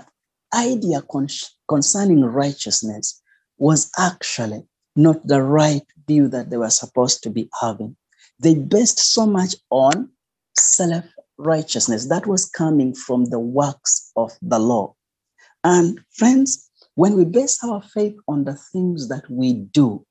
idea 0.53 1.01
con- 1.01 1.27
concerning 1.67 2.23
righteousness 2.23 3.21
was 3.57 3.91
actually 3.97 4.63
not 4.95 5.25
the 5.27 5.41
right 5.41 5.85
view 6.07 6.27
that 6.29 6.49
they 6.49 6.57
were 6.57 6.69
supposed 6.69 7.23
to 7.23 7.29
be 7.29 7.49
having. 7.59 7.95
They 8.39 8.55
based 8.55 8.99
so 8.99 9.25
much 9.25 9.55
on 9.69 10.09
self 10.57 11.05
righteousness 11.37 12.07
that 12.07 12.27
was 12.27 12.45
coming 12.45 12.93
from 12.93 13.25
the 13.25 13.39
works 13.39 14.11
of 14.15 14.31
the 14.41 14.59
law. 14.59 14.95
And 15.63 15.99
friends, 16.11 16.69
when 16.95 17.15
we 17.15 17.25
base 17.25 17.63
our 17.63 17.81
faith 17.81 18.15
on 18.27 18.43
the 18.43 18.55
things 18.71 19.07
that 19.09 19.23
we 19.29 19.53
do 19.53 20.05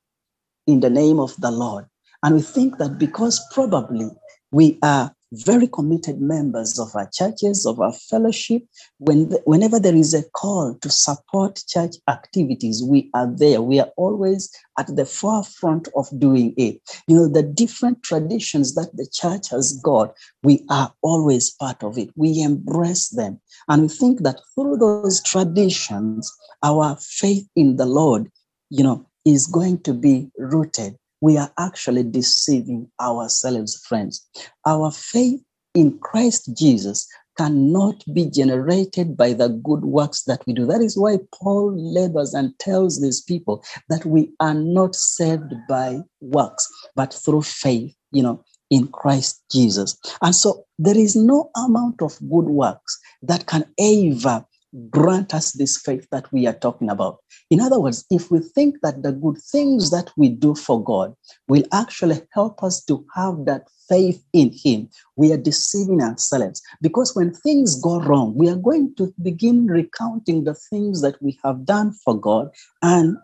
in 0.67 0.81
the 0.81 0.91
name 0.91 1.21
of 1.21 1.35
the 1.41 1.51
Lord, 1.51 1.87
and 2.23 2.35
we 2.35 2.43
think 2.43 2.79
that 2.79 2.99
because 2.99 3.41
probably 3.53 4.11
we 4.51 4.79
are 4.83 5.15
very 5.33 5.67
committed 5.67 6.21
members 6.21 6.79
of 6.79 6.95
our 6.95 7.09
churches, 7.13 7.67
of 7.67 7.81
our 7.81 7.93
fellowship. 7.93 8.63
When 8.99 9.31
whenever 9.45 9.79
there 9.79 9.95
is 9.95 10.15
a 10.15 10.23
call 10.31 10.75
to 10.81 10.91
support 10.91 11.63
church 11.69 11.97
activities, 12.09 12.83
we 12.83 13.11
are 13.15 13.27
there. 13.27 13.61
We 13.61 13.81
are 13.81 13.91
always 13.97 14.51
at 14.79 14.95
the 14.95 15.05
forefront 15.05 15.89
of 15.97 16.09
doing 16.19 16.55
it. 16.57 16.81
You 17.07 17.17
know, 17.17 17.29
the 17.29 17.43
different 17.43 18.03
traditions 18.03 18.75
that 18.75 18.97
the 18.97 19.07
church 19.13 19.51
has 19.51 19.79
got, 19.83 20.15
we 20.43 20.65
are 20.71 20.93
always 21.03 21.51
part 21.51 21.83
of 21.83 21.99
it. 21.99 22.11
We 22.17 22.41
embrace 22.41 23.09
them. 23.09 23.41
And 23.69 23.83
we 23.83 23.89
think 23.89 24.23
that 24.23 24.41
through 24.55 24.79
those 24.79 25.23
traditions, 25.23 26.33
our 26.63 26.97
faith 27.01 27.47
in 27.55 27.77
the 27.77 27.87
Lord, 27.87 28.31
you 28.71 28.83
know, 28.83 29.07
is 29.25 29.47
going 29.47 29.81
to 29.83 29.93
be 29.93 30.31
rooted 30.39 30.97
we 31.21 31.37
are 31.37 31.53
actually 31.59 32.05
deceiving 32.05 32.91
ourselves, 33.01 33.77
friends. 33.87 34.27
Our 34.67 34.91
faith 34.91 35.41
in 35.75 35.99
Christ 35.99 36.51
Jesus 36.57 37.07
cannot 37.37 38.03
be 38.13 38.29
generated 38.29 39.17
by 39.17 39.33
the 39.33 39.49
good 39.49 39.85
works 39.85 40.25
that 40.25 40.43
we 40.47 40.53
do. 40.53 40.67
That 40.67 40.81
is 40.81 40.99
why 40.99 41.19
Paul 41.33 41.73
labors 41.77 42.35
and 42.35 42.59
tells 42.59 43.01
these 43.01 43.23
people 43.23 43.65
that 43.89 44.05
we 44.05 44.33
are 44.41 44.55
not 44.55 44.97
saved 44.97 45.55
by 45.69 46.01
works, 46.21 46.69
but 46.97 47.15
through 47.15 47.43
faith, 47.43 47.95
you 48.11 48.23
know, 48.23 48.45
in 48.71 48.89
Christ 48.89 49.43
Jesus. 49.53 49.97
And 50.21 50.35
so 50.35 50.65
there 50.79 50.99
is 50.99 51.15
no 51.15 51.51
amount 51.57 52.03
of 52.03 52.19
good 52.29 52.47
works 52.47 52.99
that 53.23 53.47
can 53.47 53.65
ever 53.79 54.45
grant 54.91 55.35
us 55.35 55.53
this 55.53 55.79
faith 55.79 56.07
that 56.11 56.31
we 56.33 56.47
are 56.47 56.55
talking 56.55 56.91
about. 56.91 57.19
In 57.51 57.61
other 57.61 57.81
words, 57.81 58.05
if 58.11 58.31
we 58.31 58.41
think 58.41 58.81
that 58.83 59.03
the 59.03 59.13
good 59.13 59.39
things 59.39 59.91
that 59.91 60.11
we 60.17 60.29
do 60.29 60.55
for 60.55 60.83
God 60.83 61.15
will 61.49 61.65
actually 61.73 62.21
help 62.33 62.63
us 62.63 62.85
to 62.85 63.05
have 63.15 63.45
that 63.47 63.69
faith 63.89 64.23
in 64.33 64.53
Him, 64.53 64.89
we 65.17 65.33
are 65.33 65.39
deceiving 65.39 66.03
ourselves. 66.03 66.63
Because 66.83 67.17
when 67.17 67.33
things 67.33 67.81
go 67.81 68.01
wrong, 68.01 68.35
we 68.35 68.49
are 68.49 68.57
going 68.57 68.95
to 68.97 69.13
begin 69.23 69.67
recounting 69.67 70.45
the 70.45 70.55
things 70.55 71.01
that 71.03 71.21
we 71.23 71.39
have 71.45 71.65
done 71.65 71.93
for 71.93 72.19
God 72.19 72.51
and 72.83 73.17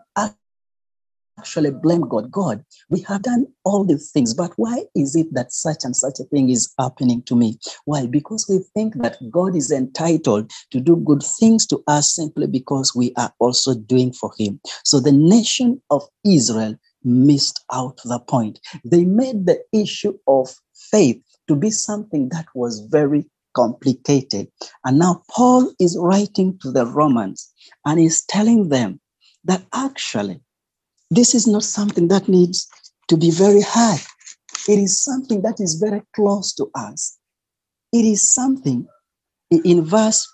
actually 1.39 1.71
blame 1.71 2.07
God. 2.07 2.31
God, 2.31 2.63
we 2.89 3.01
have 3.01 3.23
done 3.23 3.47
all 3.63 3.83
these 3.83 4.11
things, 4.11 4.33
but 4.33 4.53
why 4.57 4.83
is 4.95 5.15
it 5.15 5.33
that 5.33 5.51
such 5.51 5.83
and 5.83 5.95
such 5.95 6.19
a 6.19 6.23
thing 6.25 6.49
is 6.49 6.73
happening 6.79 7.21
to 7.23 7.35
me? 7.35 7.59
Why? 7.85 8.05
Because 8.05 8.45
we 8.49 8.59
think 8.73 8.95
that 9.01 9.17
God 9.29 9.55
is 9.55 9.71
entitled 9.71 10.51
to 10.71 10.79
do 10.79 10.95
good 10.97 11.23
things 11.23 11.65
to 11.67 11.83
us 11.87 12.13
simply 12.13 12.47
because 12.47 12.95
we 12.95 13.13
are 13.17 13.33
also 13.39 13.75
doing 13.75 14.13
for 14.13 14.31
Him. 14.37 14.59
So 14.83 14.99
the 14.99 15.11
nation 15.11 15.81
of 15.89 16.03
Israel 16.25 16.75
missed 17.03 17.63
out 17.71 18.01
the 18.03 18.19
point. 18.19 18.59
They 18.83 19.05
made 19.05 19.45
the 19.45 19.61
issue 19.71 20.17
of 20.27 20.53
faith 20.73 21.21
to 21.47 21.55
be 21.55 21.69
something 21.69 22.29
that 22.29 22.47
was 22.55 22.79
very 22.89 23.25
complicated. 23.55 24.47
And 24.83 24.99
now 24.99 25.23
Paul 25.29 25.71
is 25.79 25.97
writing 25.99 26.57
to 26.61 26.71
the 26.71 26.85
Romans 26.85 27.51
and 27.85 27.99
he's 27.99 28.25
telling 28.25 28.69
them 28.69 28.99
that 29.45 29.63
actually 29.73 30.41
this 31.15 31.33
is 31.33 31.47
not 31.47 31.63
something 31.63 32.07
that 32.09 32.27
needs 32.27 32.67
to 33.07 33.17
be 33.17 33.31
very 33.31 33.61
hard. 33.61 34.01
It 34.67 34.79
is 34.79 34.97
something 35.01 35.41
that 35.43 35.59
is 35.59 35.75
very 35.75 36.01
close 36.15 36.53
to 36.55 36.69
us. 36.75 37.17
It 37.93 38.05
is 38.05 38.21
something 38.21 38.87
in 39.51 39.83
verse 39.83 40.27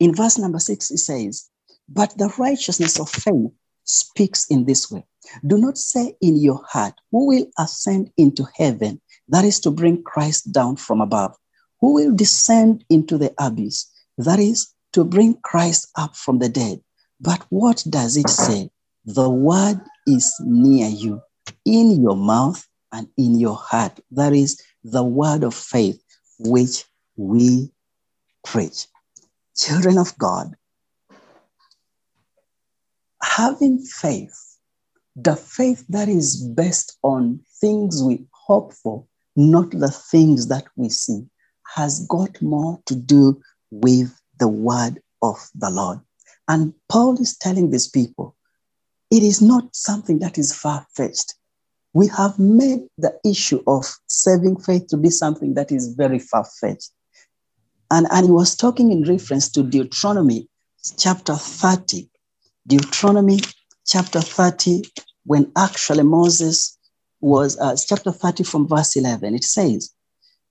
in 0.00 0.14
verse 0.14 0.38
number 0.38 0.58
six, 0.58 0.90
it 0.90 0.98
says, 0.98 1.48
But 1.88 2.16
the 2.16 2.32
righteousness 2.38 3.00
of 3.00 3.10
faith 3.10 3.50
speaks 3.84 4.46
in 4.48 4.64
this 4.64 4.90
way. 4.90 5.04
Do 5.46 5.58
not 5.58 5.76
say 5.76 6.14
in 6.20 6.36
your 6.36 6.62
heart, 6.68 6.94
Who 7.10 7.26
will 7.26 7.46
ascend 7.58 8.12
into 8.16 8.46
heaven? 8.54 9.00
That 9.28 9.44
is 9.44 9.60
to 9.60 9.70
bring 9.70 10.02
Christ 10.02 10.52
down 10.52 10.76
from 10.76 11.00
above. 11.00 11.36
Who 11.80 11.94
will 11.94 12.14
descend 12.14 12.84
into 12.88 13.18
the 13.18 13.34
abyss? 13.38 13.86
That 14.18 14.38
is 14.38 14.72
to 14.92 15.04
bring 15.04 15.34
Christ 15.42 15.88
up 15.96 16.16
from 16.16 16.38
the 16.38 16.48
dead. 16.48 16.80
But 17.20 17.44
what 17.50 17.84
does 17.88 18.16
it 18.16 18.28
say? 18.28 18.70
The 19.08 19.30
word 19.30 19.80
is 20.06 20.34
near 20.40 20.86
you, 20.86 21.22
in 21.64 22.02
your 22.02 22.14
mouth 22.14 22.62
and 22.92 23.08
in 23.16 23.40
your 23.40 23.56
heart. 23.56 23.98
That 24.10 24.34
is 24.34 24.60
the 24.84 25.02
word 25.02 25.44
of 25.44 25.54
faith 25.54 25.98
which 26.38 26.84
we 27.16 27.70
preach. 28.44 28.86
Children 29.56 29.96
of 29.96 30.16
God, 30.18 30.54
having 33.22 33.78
faith, 33.78 34.58
the 35.16 35.36
faith 35.36 35.86
that 35.88 36.10
is 36.10 36.44
based 36.44 36.98
on 37.02 37.40
things 37.62 38.02
we 38.02 38.26
hope 38.32 38.74
for, 38.74 39.06
not 39.36 39.70
the 39.70 39.90
things 39.90 40.48
that 40.48 40.64
we 40.76 40.90
see, 40.90 41.24
has 41.76 42.06
got 42.08 42.42
more 42.42 42.78
to 42.84 42.94
do 42.94 43.40
with 43.70 44.14
the 44.38 44.48
word 44.48 45.00
of 45.22 45.38
the 45.54 45.70
Lord. 45.70 45.98
And 46.46 46.74
Paul 46.90 47.18
is 47.18 47.38
telling 47.38 47.70
these 47.70 47.88
people, 47.88 48.34
it 49.10 49.22
is 49.22 49.40
not 49.40 49.74
something 49.74 50.18
that 50.18 50.38
is 50.38 50.54
far 50.54 50.86
fetched. 50.94 51.34
We 51.94 52.08
have 52.08 52.38
made 52.38 52.80
the 52.98 53.18
issue 53.24 53.62
of 53.66 53.86
saving 54.06 54.60
faith 54.60 54.88
to 54.88 54.96
be 54.96 55.10
something 55.10 55.54
that 55.54 55.72
is 55.72 55.94
very 55.94 56.18
far 56.18 56.44
fetched. 56.44 56.90
And, 57.90 58.06
and 58.10 58.26
he 58.26 58.32
was 58.32 58.54
talking 58.54 58.92
in 58.92 59.04
reference 59.04 59.50
to 59.52 59.62
Deuteronomy 59.62 60.48
chapter 60.98 61.34
30. 61.34 62.08
Deuteronomy 62.66 63.40
chapter 63.86 64.20
30, 64.20 64.82
when 65.24 65.50
actually 65.56 66.04
Moses 66.04 66.78
was, 67.22 67.58
uh, 67.58 67.74
chapter 67.76 68.12
30 68.12 68.44
from 68.44 68.68
verse 68.68 68.94
11, 68.94 69.34
it 69.34 69.44
says, 69.44 69.90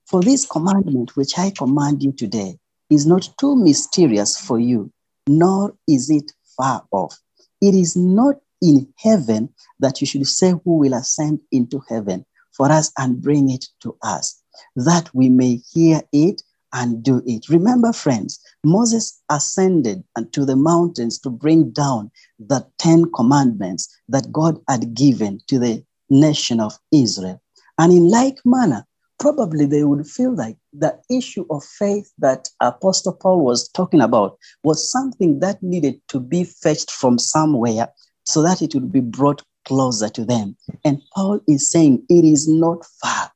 For 0.06 0.20
this 0.20 0.44
commandment 0.44 1.16
which 1.16 1.38
I 1.38 1.50
command 1.56 2.02
you 2.02 2.10
today 2.10 2.58
is 2.90 3.06
not 3.06 3.28
too 3.38 3.54
mysterious 3.54 4.36
for 4.36 4.58
you, 4.58 4.90
nor 5.28 5.76
is 5.86 6.10
it 6.10 6.32
far 6.56 6.84
off. 6.90 7.16
It 7.60 7.74
is 7.74 7.96
not 7.96 8.36
in 8.60 8.92
heaven 8.96 9.48
that 9.80 10.00
you 10.00 10.06
should 10.06 10.26
say, 10.26 10.50
Who 10.64 10.78
will 10.78 10.94
ascend 10.94 11.40
into 11.52 11.82
heaven 11.88 12.24
for 12.52 12.70
us 12.70 12.92
and 12.98 13.22
bring 13.22 13.50
it 13.50 13.66
to 13.80 13.96
us, 14.02 14.40
that 14.76 15.14
we 15.14 15.28
may 15.28 15.62
hear 15.72 16.02
it 16.12 16.42
and 16.72 17.02
do 17.02 17.22
it. 17.26 17.48
Remember, 17.48 17.92
friends, 17.92 18.38
Moses 18.64 19.22
ascended 19.30 20.04
to 20.32 20.44
the 20.44 20.56
mountains 20.56 21.18
to 21.20 21.30
bring 21.30 21.70
down 21.70 22.10
the 22.38 22.66
Ten 22.78 23.10
Commandments 23.12 23.88
that 24.08 24.30
God 24.32 24.60
had 24.68 24.94
given 24.94 25.40
to 25.46 25.58
the 25.58 25.84
nation 26.10 26.60
of 26.60 26.78
Israel. 26.92 27.40
And 27.78 27.92
in 27.92 28.10
like 28.10 28.38
manner, 28.44 28.84
probably 29.18 29.66
they 29.66 29.84
would 29.84 30.06
feel 30.06 30.34
like 30.34 30.56
the 30.72 30.98
issue 31.10 31.44
of 31.50 31.64
faith 31.64 32.12
that 32.18 32.48
Apostle 32.60 33.14
Paul 33.14 33.44
was 33.44 33.68
talking 33.68 34.00
about 34.00 34.38
was 34.62 34.90
something 34.90 35.40
that 35.40 35.62
needed 35.62 36.00
to 36.08 36.20
be 36.20 36.44
fetched 36.44 36.90
from 36.90 37.18
somewhere 37.18 37.88
so 38.28 38.42
that 38.42 38.60
it 38.60 38.74
would 38.74 38.92
be 38.92 39.00
brought 39.00 39.42
closer 39.64 40.08
to 40.10 40.24
them. 40.24 40.56
And 40.84 41.00
Paul 41.14 41.40
is 41.48 41.70
saying 41.70 42.04
it 42.08 42.24
is 42.24 42.46
not 42.46 42.84
far. 43.02 43.32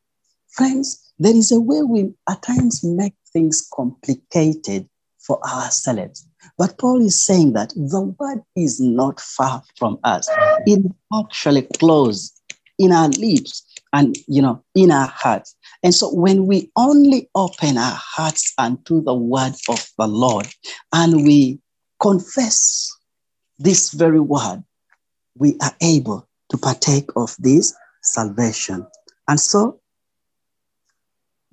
Friends, 0.51 1.13
there 1.19 1.35
is 1.35 1.51
a 1.51 1.61
way 1.61 1.83
we 1.83 2.13
at 2.29 2.43
times 2.43 2.85
make 2.85 3.15
things 3.33 3.67
complicated 3.75 4.89
for 5.19 5.41
ourselves. 5.47 6.29
But 6.59 6.77
Paul 6.79 7.01
is 7.01 7.19
saying 7.19 7.55
that 7.55 7.71
the 7.71 8.15
word 8.19 8.43
is 8.55 8.81
not 8.81 9.19
far 9.21 9.63
from 9.79 9.99
us. 10.05 10.29
It 10.67 10.85
actually 11.15 11.63
close 11.79 12.33
in 12.79 12.93
our 12.93 13.09
lips 13.09 13.65
and 13.93 14.17
you 14.27 14.43
know 14.43 14.63
in 14.75 14.91
our 14.91 15.07
hearts. 15.07 15.55
And 15.83 15.95
so 15.95 16.13
when 16.13 16.47
we 16.47 16.71
only 16.77 17.31
open 17.35 17.79
our 17.79 17.99
hearts 17.99 18.53
unto 18.59 19.03
the 19.03 19.15
word 19.15 19.55
of 19.69 19.87
the 19.97 20.07
Lord 20.07 20.49
and 20.93 21.25
we 21.25 21.61
confess 22.01 22.91
this 23.59 23.93
very 23.93 24.21
word, 24.21 24.65
we 25.37 25.57
are 25.61 25.75
able 25.81 26.29
to 26.51 26.59
partake 26.59 27.11
of 27.17 27.35
this 27.39 27.75
salvation. 28.03 28.87
And 29.29 29.39
so, 29.41 29.81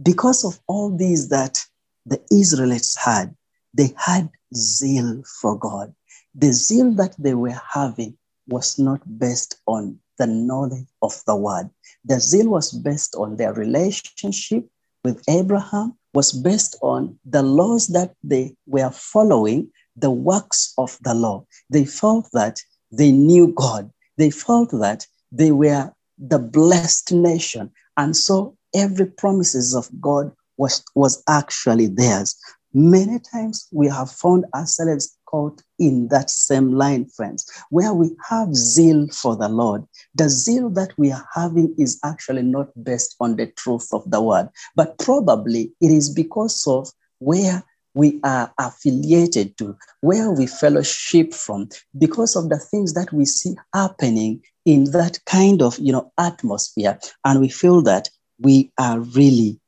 because 0.02 0.44
of 0.44 0.60
all 0.68 0.96
these 0.96 1.30
that 1.30 1.60
the 2.06 2.22
Israelites 2.32 2.96
had, 2.96 3.36
they 3.74 3.94
had 3.98 4.30
zeal 4.56 5.24
for 5.42 5.58
God. 5.58 5.94
The 6.36 6.52
zeal 6.52 6.92
that 6.94 7.16
they 7.20 7.34
were 7.34 7.60
having 7.72 8.18
was 8.48 8.80
not 8.80 9.02
based 9.20 9.56
on 9.68 10.00
the 10.18 10.28
knowledge 10.28 10.88
of 11.02 11.22
the 11.26 11.36
word. 11.36 11.70
The 12.06 12.20
zeal 12.20 12.50
was 12.50 12.72
based 12.72 13.16
on 13.16 13.38
their 13.38 13.54
relationship 13.54 14.68
with 15.04 15.24
Abraham, 15.30 15.98
was 16.14 16.32
based 16.32 16.78
on 16.82 17.20
the 17.26 17.42
laws 17.42 17.88
that 17.88 18.14
they 18.24 18.56
were 18.66 18.92
following, 18.92 19.72
the 19.96 20.12
works 20.12 20.74
of 20.78 20.98
the 21.02 21.14
law. 21.14 21.46
They 21.70 21.86
felt 21.86 22.30
that 22.34 22.60
they 22.92 23.12
knew 23.12 23.54
God. 23.56 23.92
They 24.18 24.30
felt 24.30 24.72
that 24.72 25.06
they 25.32 25.52
were 25.52 25.92
the 26.18 26.40
blessed 26.40 27.12
nation. 27.14 27.72
And 27.98 28.16
so 28.16 28.58
every 28.76 29.06
promises 29.06 29.76
of 29.76 29.90
God 30.02 30.32
was, 30.58 30.84
was 30.96 31.24
actually 31.28 31.88
theirs. 31.88 32.36
Many 32.74 33.20
times 33.20 33.68
we 33.72 33.88
have 33.88 34.12
found 34.12 34.46
ourselves 34.54 35.18
caught 35.26 35.62
in 35.80 36.08
that 36.10 36.30
same 36.30 36.74
line, 36.74 37.06
friends, 37.06 37.50
where 37.70 37.94
we 37.94 38.12
have 38.28 38.54
zeal 38.54 39.08
for 39.08 39.36
the 39.36 39.50
Lord. 39.50 39.84
The 40.16 40.30
zeal 40.30 40.70
that 40.72 40.94
we 40.98 41.12
are 41.12 41.28
having 41.34 41.74
is 41.78 42.00
actually 42.04 42.44
not 42.44 42.68
based 42.84 43.16
on 43.20 43.38
the 43.38 43.48
truth 43.48 43.90
of 43.92 44.10
the 44.10 44.22
word, 44.22 44.50
but 44.76 44.98
probably 45.00 45.72
it 45.82 45.92
is 45.92 46.10
because 46.10 46.66
of 46.68 46.92
where 47.20 47.64
we 47.94 48.20
are 48.24 48.52
affiliated 48.58 49.58
to, 49.58 49.76
where 50.02 50.32
we 50.32 50.48
fellowship 50.48 51.34
from, 51.34 51.70
because 51.98 52.36
of 52.36 52.50
the 52.50 52.60
things 52.60 52.94
that 52.94 53.12
we 53.12 53.26
see 53.26 53.56
happening 53.74 54.42
in 54.66 54.86
that 54.92 55.20
kind 55.26 55.62
of 55.62 55.78
you 55.80 55.92
know 55.92 56.12
atmosphere, 56.18 57.00
and 57.26 57.42
we 57.42 57.50
feel 57.50 57.82
that 57.82 58.10
we 58.40 58.72
are 58.78 59.00
really 59.00 59.60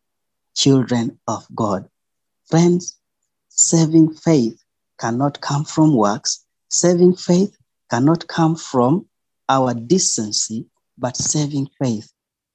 children 0.55 1.19
of 1.27 1.45
God. 1.55 1.88
Friends, 2.49 2.97
saving 3.49 4.13
faith 4.13 4.62
cannot 4.99 5.41
come 5.41 5.65
from 5.65 5.95
works. 5.95 6.45
Saving 6.69 7.15
faith 7.15 7.57
cannot 7.89 8.27
come 8.27 8.55
from 8.55 9.07
our 9.49 9.73
decency, 9.73 10.65
but 10.97 11.17
saving 11.17 11.67
faith 11.81 12.12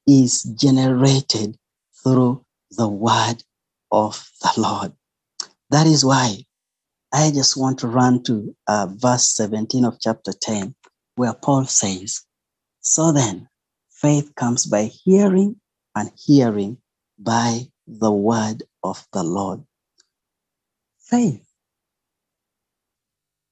is 0.07 0.43
generated 0.43 1.59
through 2.03 2.45
the 2.71 2.89
word 2.89 3.43
of 3.91 4.31
the 4.41 4.53
Lord. 4.57 4.93
That 5.71 5.87
is 5.87 6.05
why 6.05 6.45
I 7.13 7.31
just 7.31 7.57
want 7.57 7.79
to 7.81 7.89
run 7.89 8.23
to 8.25 8.55
uh, 8.69 8.89
verse 8.91 9.35
17 9.37 9.85
of 9.85 9.99
chapter 10.01 10.33
10, 10.33 10.75
where 11.17 11.35
Paul 11.35 11.65
says, 11.65 12.23
So 12.81 13.13
then, 13.13 13.49
faith 13.91 14.35
comes 14.35 14.67
by 14.67 14.85
hearing, 14.85 15.61
and 15.95 16.11
hearing 16.17 16.79
by 17.19 17.63
the 17.87 18.13
word 18.13 18.63
of 18.83 19.07
the 19.13 19.23
Lord. 19.23 19.65
Faith 21.01 21.47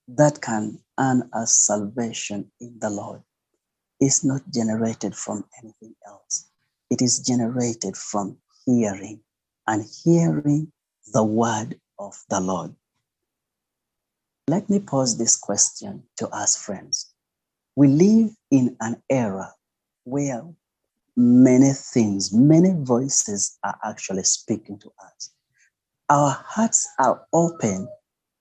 that 0.09 0.41
can 0.43 0.79
earn 0.99 1.31
us 1.33 1.57
salvation 1.65 2.51
in 2.61 2.79
the 2.81 2.91
Lord 2.91 3.23
is 4.01 4.25
not 4.25 4.43
generated 4.53 5.17
from 5.17 5.45
anything 5.63 5.95
else. 6.07 6.51
It 6.91 7.01
is 7.01 7.21
generated 7.21 7.97
from 7.97 8.37
hearing 8.67 9.21
and 9.67 9.85
hearing 10.05 10.71
the 11.13 11.25
word 11.25 11.81
of 11.99 12.15
the 12.29 12.41
Lord. 12.41 12.75
Let 14.49 14.69
me 14.69 14.79
pose 14.81 15.17
this 15.17 15.37
question 15.37 16.03
to 16.17 16.29
us, 16.29 16.57
friends. 16.57 17.13
We 17.77 17.89
live 17.89 18.31
in 18.51 18.77
an 18.81 19.03
era 19.11 19.53
where 20.05 20.45
many 21.17 21.73
things, 21.73 22.33
many 22.33 22.73
voices 22.75 23.59
are 23.65 23.79
actually 23.85 24.25
speaking 24.25 24.79
to 24.81 24.93
us. 25.05 25.31
Our 26.11 26.31
hearts 26.31 26.87
are 26.99 27.25
open 27.33 27.89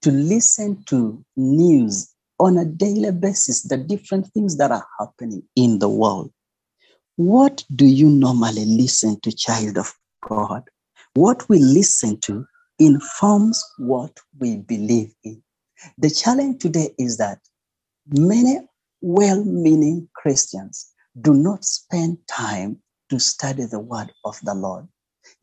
to 0.01 0.11
listen 0.11 0.83
to 0.87 1.23
news 1.37 2.13
on 2.39 2.57
a 2.57 2.65
daily 2.65 3.11
basis, 3.11 3.61
the 3.61 3.77
different 3.77 4.27
things 4.33 4.57
that 4.57 4.71
are 4.71 4.85
happening 4.99 5.43
in 5.55 5.79
the 5.79 5.87
world. 5.87 6.31
What 7.15 7.63
do 7.73 7.85
you 7.85 8.09
normally 8.09 8.65
listen 8.65 9.19
to, 9.21 9.31
child 9.31 9.77
of 9.77 9.93
God? 10.27 10.63
What 11.13 11.47
we 11.47 11.59
listen 11.59 12.19
to 12.21 12.45
informs 12.85 13.63
what 13.79 14.17
we 14.39 14.57
believe 14.57 15.13
in. 15.23 15.43
The 15.99 16.09
challenge 16.11 16.61
today 16.61 16.93
is 16.99 17.17
that 17.17 17.39
many 18.07 18.59
well 19.01 19.43
meaning 19.45 20.09
Christians 20.15 20.91
do 21.21 21.33
not 21.33 21.65
spend 21.65 22.19
time 22.29 22.81
to 23.09 23.19
study 23.19 23.65
the 23.65 23.79
word 23.79 24.11
of 24.25 24.39
the 24.43 24.55
Lord. 24.55 24.87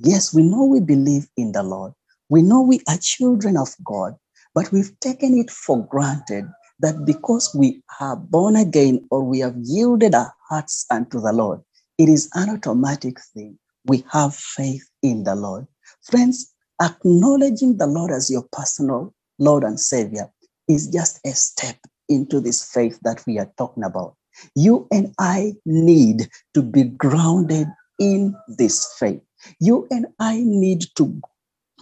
Yes, 0.01 0.35
we 0.35 0.43
know 0.43 0.65
we 0.65 0.81
believe 0.81 1.29
in 1.39 1.53
the 1.53 1.63
Lord. 1.63 1.93
We 2.29 2.43
know 2.43 2.61
we 2.63 2.83
are 2.89 2.99
children 3.01 3.57
of 3.57 3.71
God, 3.85 4.17
but 4.55 4.73
we've 4.73 4.99
taken 5.01 5.35
it 5.39 5.51
for 5.51 5.87
granted 5.87 6.47
that 6.81 7.07
because 7.07 7.55
we 7.55 7.83
are 8.01 8.17
born 8.17 8.57
again 8.57 9.07
or 9.11 9.25
we 9.25 9.41
have 9.41 9.57
yielded 9.59 10.15
our 10.15 10.35
hearts 10.51 10.87
unto 10.91 11.21
the 11.21 11.33
Lord, 11.33 11.63
it 11.99 12.09
is 12.11 12.31
an 12.35 12.51
automatic 12.51 13.19
thing 13.35 13.59
we 13.87 14.05
have 14.13 14.35
faith 14.37 14.89
in 15.03 15.25
the 15.25 15.35
Lord. 15.35 15.67
Friends, 16.05 16.53
acknowledging 16.83 17.77
the 17.77 17.87
Lord 17.87 18.11
as 18.11 18.31
your 18.31 18.45
personal 18.53 19.15
Lord 19.39 19.65
and 19.65 19.79
Savior 19.79 20.31
is 20.69 20.89
just 20.89 21.21
a 21.27 21.31
step 21.31 21.77
into 22.09 22.41
this 22.41 22.73
faith 22.73 22.99
that 23.03 23.25
we 23.27 23.39
are 23.39 23.53
talking 23.59 23.85
about. 23.85 24.17
You 24.55 24.89
and 24.93 25.15
I 25.19 25.55
need 25.67 26.29
to 26.55 26.63
be 26.63 26.85
grounded 26.85 27.69
in 27.99 28.35
this 28.49 28.95
faith. 28.99 29.21
You 29.61 29.87
and 29.91 30.07
I 30.19 30.41
need 30.45 30.85
to, 30.97 31.21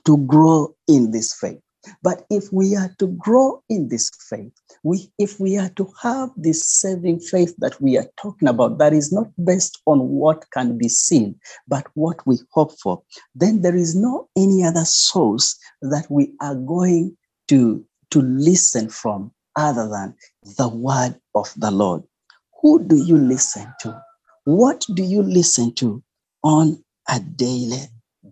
to 0.06 0.18
grow 0.26 0.74
in 0.88 1.10
this 1.12 1.34
faith. 1.34 1.60
But 2.02 2.24
if 2.30 2.52
we 2.52 2.76
are 2.76 2.94
to 2.98 3.08
grow 3.08 3.62
in 3.68 3.88
this 3.88 4.10
faith, 4.28 4.52
we, 4.82 5.10
if 5.18 5.40
we 5.40 5.56
are 5.58 5.70
to 5.70 5.88
have 6.02 6.30
this 6.36 6.68
saving 6.70 7.20
faith 7.20 7.54
that 7.58 7.80
we 7.80 7.98
are 7.98 8.06
talking 8.20 8.48
about, 8.48 8.78
that 8.78 8.92
is 8.92 9.12
not 9.12 9.28
based 9.44 9.80
on 9.86 10.08
what 10.08 10.44
can 10.52 10.78
be 10.78 10.88
seen, 10.88 11.38
but 11.66 11.86
what 11.94 12.24
we 12.26 12.38
hope 12.52 12.78
for, 12.80 13.02
then 13.34 13.62
there 13.62 13.76
is 13.76 13.94
no 13.94 14.28
any 14.36 14.64
other 14.64 14.84
source 14.84 15.58
that 15.82 16.06
we 16.10 16.32
are 16.40 16.54
going 16.54 17.16
to, 17.48 17.84
to 18.10 18.20
listen 18.20 18.88
from 18.88 19.32
other 19.56 19.88
than 19.88 20.14
the 20.56 20.68
word 20.68 21.18
of 21.34 21.52
the 21.56 21.70
Lord. 21.70 22.02
Who 22.62 22.84
do 22.84 22.96
you 22.96 23.16
listen 23.16 23.72
to? 23.80 24.00
What 24.44 24.86
do 24.94 25.02
you 25.02 25.22
listen 25.22 25.74
to 25.74 26.02
on 26.42 26.82
a 27.08 27.20
daily 27.20 27.82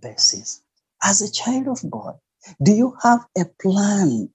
basis? 0.01 0.63
As 1.03 1.21
a 1.21 1.31
child 1.31 1.69
of 1.69 1.91
God, 1.91 2.17
do 2.63 2.73
you 2.73 2.97
have 3.03 3.25
a 3.37 3.45
plan, 3.61 4.29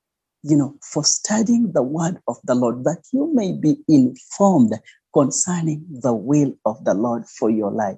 you 0.43 0.57
know, 0.57 0.75
for 0.81 1.03
studying 1.03 1.71
the 1.71 1.83
word 1.83 2.19
of 2.27 2.37
the 2.43 2.55
Lord 2.55 2.83
that 2.83 3.03
you 3.11 3.31
may 3.33 3.51
be 3.53 3.77
informed 3.87 4.73
concerning 5.13 5.85
the 5.89 6.13
will 6.13 6.53
of 6.65 6.83
the 6.85 6.93
Lord 6.93 7.25
for 7.27 7.49
your 7.49 7.71
life? 7.71 7.97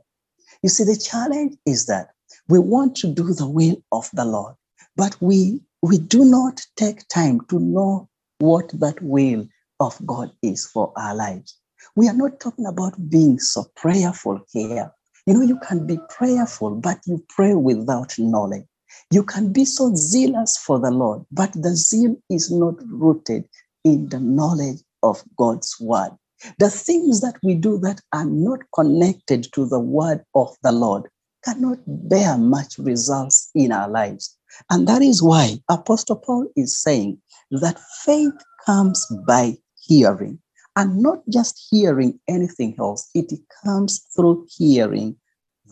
You 0.61 0.69
see, 0.69 0.83
the 0.83 0.97
challenge 0.97 1.57
is 1.65 1.85
that 1.87 2.09
we 2.47 2.59
want 2.59 2.95
to 2.97 3.07
do 3.07 3.33
the 3.33 3.47
will 3.47 3.81
of 3.91 4.09
the 4.13 4.25
Lord, 4.25 4.55
but 4.95 5.15
we 5.21 5.61
we 5.81 5.97
do 5.97 6.23
not 6.23 6.61
take 6.77 7.07
time 7.09 7.41
to 7.49 7.59
know 7.59 8.09
what 8.39 8.69
that 8.79 9.01
will 9.01 9.47
of 9.79 9.99
God 10.05 10.31
is 10.41 10.65
for 10.65 10.93
our 10.95 11.13
lives. 11.13 11.57
We 11.95 12.07
are 12.07 12.13
not 12.13 12.39
talking 12.39 12.65
about 12.65 13.09
being 13.09 13.39
so 13.39 13.65
prayerful 13.75 14.45
here. 14.51 14.91
You 15.25 15.33
know, 15.33 15.41
you 15.41 15.59
can 15.59 15.85
be 15.85 15.99
prayerful, 16.09 16.75
but 16.75 16.99
you 17.05 17.23
pray 17.29 17.53
without 17.53 18.17
knowledge. 18.17 18.65
You 19.11 19.23
can 19.23 19.51
be 19.53 19.65
so 19.65 19.93
zealous 19.95 20.57
for 20.57 20.79
the 20.79 20.91
Lord, 20.91 21.25
but 21.31 21.53
the 21.53 21.75
zeal 21.75 22.15
is 22.29 22.51
not 22.51 22.75
rooted 22.87 23.47
in 23.83 24.09
the 24.09 24.19
knowledge 24.19 24.79
of 25.03 25.23
God's 25.37 25.75
word. 25.79 26.11
The 26.59 26.69
things 26.69 27.21
that 27.21 27.35
we 27.43 27.55
do 27.55 27.77
that 27.79 28.01
are 28.11 28.25
not 28.25 28.59
connected 28.73 29.47
to 29.53 29.65
the 29.65 29.79
word 29.79 30.23
of 30.35 30.55
the 30.63 30.71
Lord 30.71 31.03
cannot 31.43 31.79
bear 31.87 32.37
much 32.37 32.77
results 32.77 33.49
in 33.55 33.71
our 33.71 33.89
lives. 33.89 34.37
And 34.69 34.87
that 34.87 35.01
is 35.01 35.21
why 35.21 35.59
Apostle 35.69 36.17
Paul 36.17 36.47
is 36.55 36.75
saying 36.75 37.21
that 37.51 37.79
faith 38.03 38.33
comes 38.65 39.05
by 39.27 39.57
hearing, 39.81 40.39
and 40.75 40.97
not 41.01 41.19
just 41.29 41.67
hearing 41.69 42.19
anything 42.27 42.75
else, 42.79 43.09
it 43.13 43.31
comes 43.63 44.05
through 44.15 44.47
hearing 44.57 45.15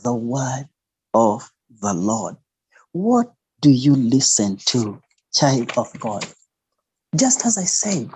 the 0.04 0.14
word 0.14 0.68
of 1.14 1.50
the 1.82 1.94
Lord. 1.94 2.36
What 2.94 3.34
do 3.62 3.72
you 3.72 3.96
listen 3.96 4.58
to, 4.66 5.02
child 5.34 5.72
of 5.78 5.98
God? 6.00 6.26
Just 7.16 7.46
as 7.46 7.58
I 7.58 7.64
said, 7.64 8.10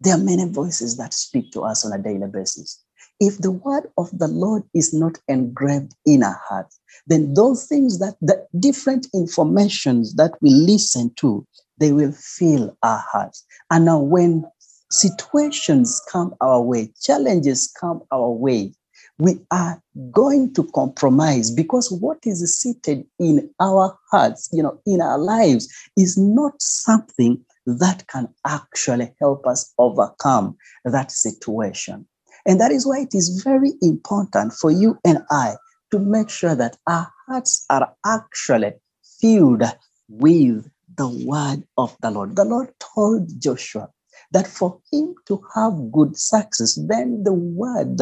there 0.00 0.14
are 0.14 0.18
many 0.18 0.48
voices 0.48 0.96
that 0.96 1.14
speak 1.14 1.52
to 1.52 1.62
us 1.62 1.84
on 1.84 1.92
a 1.92 2.02
daily 2.02 2.26
basis. 2.26 2.82
If 3.20 3.38
the 3.38 3.50
word 3.50 3.84
of 3.96 4.10
the 4.18 4.28
Lord 4.28 4.62
is 4.74 4.92
not 4.92 5.18
engraved 5.28 5.94
in 6.04 6.22
our 6.22 6.40
heart, 6.44 6.66
then 7.06 7.34
those 7.34 7.66
things 7.66 7.98
that 8.00 8.16
the 8.20 8.46
different 8.58 9.06
informations 9.14 10.14
that 10.16 10.32
we 10.42 10.50
listen 10.50 11.12
to, 11.16 11.46
they 11.78 11.92
will 11.92 12.12
fill 12.12 12.76
our 12.82 13.02
hearts. 13.10 13.44
And 13.70 13.84
now 13.84 14.00
when 14.00 14.44
situations 14.90 16.02
come 16.10 16.34
our 16.40 16.60
way, 16.60 16.92
challenges 17.00 17.72
come 17.80 18.02
our 18.10 18.30
way, 18.30 18.74
we 19.18 19.40
are 19.50 19.80
going 20.10 20.52
to 20.54 20.64
compromise 20.72 21.50
because 21.50 21.90
what 21.90 22.18
is 22.24 22.56
seated 22.56 23.04
in 23.18 23.50
our 23.60 23.98
hearts, 24.10 24.48
you 24.52 24.62
know, 24.62 24.78
in 24.86 25.00
our 25.00 25.18
lives 25.18 25.68
is 25.96 26.18
not 26.18 26.60
something 26.60 27.42
that 27.66 28.06
can 28.08 28.28
actually 28.46 29.12
help 29.20 29.46
us 29.46 29.72
overcome 29.78 30.56
that 30.84 31.10
situation. 31.10 32.06
And 32.44 32.60
that 32.60 32.70
is 32.70 32.86
why 32.86 33.00
it 33.00 33.14
is 33.14 33.42
very 33.42 33.72
important 33.82 34.52
for 34.52 34.70
you 34.70 34.98
and 35.04 35.18
I 35.30 35.56
to 35.90 35.98
make 35.98 36.30
sure 36.30 36.54
that 36.54 36.76
our 36.86 37.10
hearts 37.26 37.64
are 37.70 37.92
actually 38.04 38.72
filled 39.20 39.62
with 40.08 40.68
the 40.96 41.08
word 41.26 41.64
of 41.76 41.96
the 42.02 42.10
Lord. 42.10 42.36
The 42.36 42.44
Lord 42.44 42.72
told 42.94 43.40
Joshua 43.40 43.88
that 44.32 44.46
for 44.46 44.80
him 44.92 45.14
to 45.26 45.42
have 45.54 45.90
good 45.90 46.16
success, 46.16 46.78
then 46.88 47.22
the 47.24 47.32
word, 47.32 48.00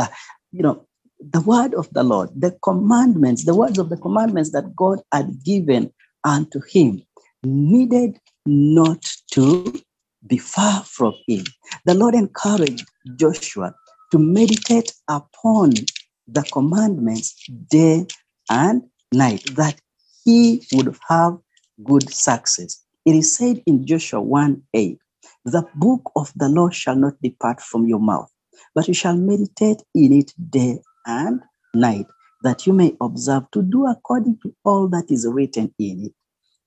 you 0.52 0.62
know, 0.62 0.86
the 1.32 1.40
word 1.40 1.74
of 1.74 1.88
the 1.92 2.02
Lord, 2.02 2.30
the 2.36 2.56
commandments, 2.62 3.44
the 3.44 3.54
words 3.54 3.78
of 3.78 3.88
the 3.88 3.96
commandments 3.96 4.50
that 4.52 4.74
God 4.76 5.00
had 5.12 5.42
given 5.44 5.92
unto 6.24 6.60
him 6.60 7.02
needed 7.42 8.18
not 8.46 9.04
to 9.32 9.74
be 10.26 10.38
far 10.38 10.82
from 10.84 11.14
him. 11.26 11.44
The 11.84 11.94
Lord 11.94 12.14
encouraged 12.14 12.86
Joshua 13.16 13.74
to 14.10 14.18
meditate 14.18 14.92
upon 15.08 15.72
the 16.26 16.42
commandments 16.52 17.34
day 17.68 18.06
and 18.50 18.82
night, 19.12 19.44
that 19.56 19.80
he 20.24 20.62
would 20.72 20.96
have 21.08 21.38
good 21.84 22.12
success. 22.12 22.82
It 23.04 23.14
is 23.14 23.34
said 23.34 23.62
in 23.66 23.86
Joshua 23.86 24.20
1 24.20 24.62
8, 24.74 24.98
the 25.44 25.66
book 25.74 26.10
of 26.16 26.32
the 26.36 26.48
law 26.48 26.70
shall 26.70 26.96
not 26.96 27.14
depart 27.22 27.60
from 27.60 27.86
your 27.86 28.00
mouth, 28.00 28.30
but 28.74 28.88
you 28.88 28.94
shall 28.94 29.16
meditate 29.16 29.82
in 29.94 30.12
it 30.12 30.32
day 30.50 30.80
and 31.06 31.40
night, 31.74 32.06
that 32.42 32.66
you 32.66 32.72
may 32.72 32.96
observe 33.00 33.50
to 33.52 33.62
do 33.62 33.86
according 33.86 34.38
to 34.42 34.54
all 34.64 34.88
that 34.88 35.10
is 35.10 35.26
written 35.28 35.74
in 35.78 36.06
it. 36.06 36.14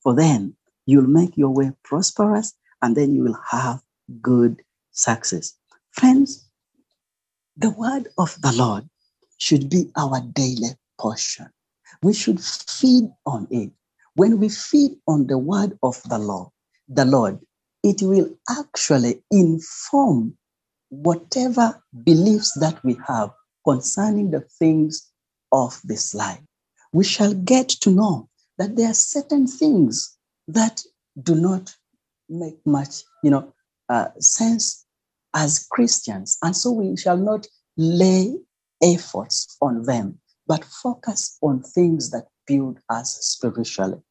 For 0.03 0.15
then 0.15 0.55
you'll 0.85 1.07
make 1.07 1.37
your 1.37 1.51
way 1.51 1.71
prosperous 1.83 2.53
and 2.81 2.95
then 2.95 3.15
you 3.15 3.23
will 3.23 3.39
have 3.51 3.81
good 4.21 4.61
success. 4.91 5.53
Friends, 5.91 6.47
the 7.57 7.71
word 7.71 8.07
of 8.17 8.35
the 8.41 8.53
Lord 8.53 8.89
should 9.37 9.69
be 9.69 9.91
our 9.97 10.21
daily 10.21 10.69
portion. 10.99 11.49
We 12.03 12.13
should 12.13 12.41
feed 12.41 13.05
on 13.25 13.47
it. 13.51 13.71
When 14.15 14.39
we 14.39 14.49
feed 14.49 14.93
on 15.07 15.27
the 15.27 15.37
word 15.37 15.77
of 15.83 16.01
the 16.09 16.19
Lord, 16.19 16.49
the 16.89 17.05
Lord, 17.05 17.39
it 17.83 18.01
will 18.01 18.29
actually 18.49 19.23
inform 19.31 20.37
whatever 20.89 21.81
beliefs 22.03 22.53
that 22.59 22.83
we 22.83 22.97
have 23.07 23.31
concerning 23.67 24.31
the 24.31 24.41
things 24.59 25.11
of 25.51 25.79
this 25.83 26.13
life. 26.15 26.39
We 26.93 27.03
shall 27.03 27.33
get 27.33 27.67
to 27.81 27.89
know 27.89 28.29
that 28.57 28.75
there 28.75 28.89
are 28.89 28.93
certain 28.93 29.45
things 29.45 30.17
that 30.47 30.81
do 31.21 31.35
not 31.35 31.75
make 32.29 32.57
much, 32.65 33.03
you 33.23 33.31
know, 33.31 33.53
uh, 33.89 34.07
sense 34.19 34.85
as 35.33 35.67
Christians, 35.69 36.37
and 36.41 36.55
so 36.55 36.71
we 36.71 36.95
shall 36.97 37.17
not 37.17 37.45
lay 37.77 38.37
efforts 38.81 39.57
on 39.61 39.83
them, 39.83 40.19
but 40.47 40.63
focus 40.63 41.37
on 41.41 41.61
things 41.61 42.09
that 42.11 42.27
build 42.47 42.79
us 42.89 43.17
spiritually. 43.21 44.01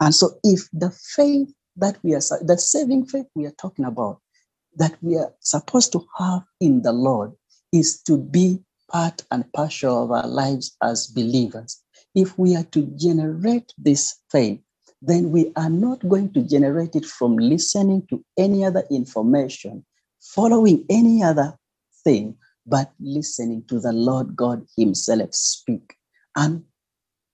And 0.00 0.14
so, 0.14 0.38
if 0.42 0.68
the 0.72 0.90
faith 0.90 1.52
that 1.76 1.98
we 2.02 2.14
are, 2.14 2.20
the 2.42 2.58
saving 2.58 3.06
faith 3.06 3.26
we 3.34 3.46
are 3.46 3.52
talking 3.52 3.84
about, 3.84 4.20
that 4.76 4.96
we 5.02 5.16
are 5.16 5.32
supposed 5.40 5.92
to 5.92 6.04
have 6.18 6.42
in 6.60 6.82
the 6.82 6.92
Lord, 6.92 7.32
is 7.72 8.02
to 8.02 8.18
be 8.18 8.60
part 8.94 9.24
and 9.32 9.52
parcel 9.52 10.04
of 10.04 10.12
our 10.12 10.28
lives 10.28 10.76
as 10.80 11.08
believers. 11.08 11.82
If 12.14 12.38
we 12.38 12.54
are 12.54 12.62
to 12.70 12.82
generate 12.96 13.72
this 13.76 14.20
faith, 14.30 14.60
then 15.02 15.32
we 15.32 15.52
are 15.56 15.68
not 15.68 16.08
going 16.08 16.32
to 16.34 16.42
generate 16.42 16.94
it 16.94 17.04
from 17.04 17.36
listening 17.36 18.06
to 18.10 18.24
any 18.38 18.64
other 18.64 18.84
information, 18.92 19.84
following 20.20 20.86
any 20.88 21.24
other 21.24 21.58
thing, 22.04 22.36
but 22.66 22.92
listening 23.00 23.64
to 23.68 23.80
the 23.80 23.92
Lord 23.92 24.36
God 24.36 24.64
Himself 24.76 25.34
speak. 25.34 25.96
And 26.36 26.62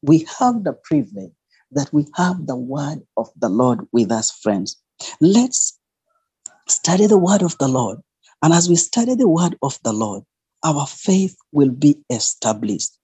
we 0.02 0.26
have 0.38 0.64
the 0.64 0.72
privilege 0.72 1.32
that 1.72 1.92
we 1.92 2.06
have 2.16 2.46
the 2.46 2.56
word 2.56 3.02
of 3.18 3.28
the 3.36 3.50
Lord 3.50 3.80
with 3.92 4.10
us, 4.10 4.30
friends. 4.30 4.80
Let's 5.20 5.78
study 6.68 7.06
the 7.06 7.18
word 7.18 7.42
of 7.42 7.58
the 7.58 7.68
Lord. 7.68 7.98
And 8.42 8.54
as 8.54 8.70
we 8.70 8.76
study 8.76 9.14
the 9.14 9.28
word 9.28 9.58
of 9.62 9.78
the 9.84 9.92
Lord, 9.92 10.22
our 10.64 10.86
faith 10.86 11.36
will 11.52 11.70
be 11.70 11.98
established. 12.10 12.96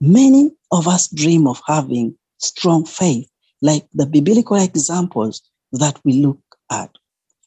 Many 0.00 0.52
of 0.70 0.88
us 0.88 1.08
dream 1.08 1.46
of 1.46 1.60
having 1.66 2.16
strong 2.38 2.84
faith, 2.84 3.28
like 3.60 3.86
the 3.94 4.06
biblical 4.06 4.56
examples 4.56 5.42
that 5.72 5.98
we 6.04 6.14
look 6.14 6.40
at. 6.70 6.90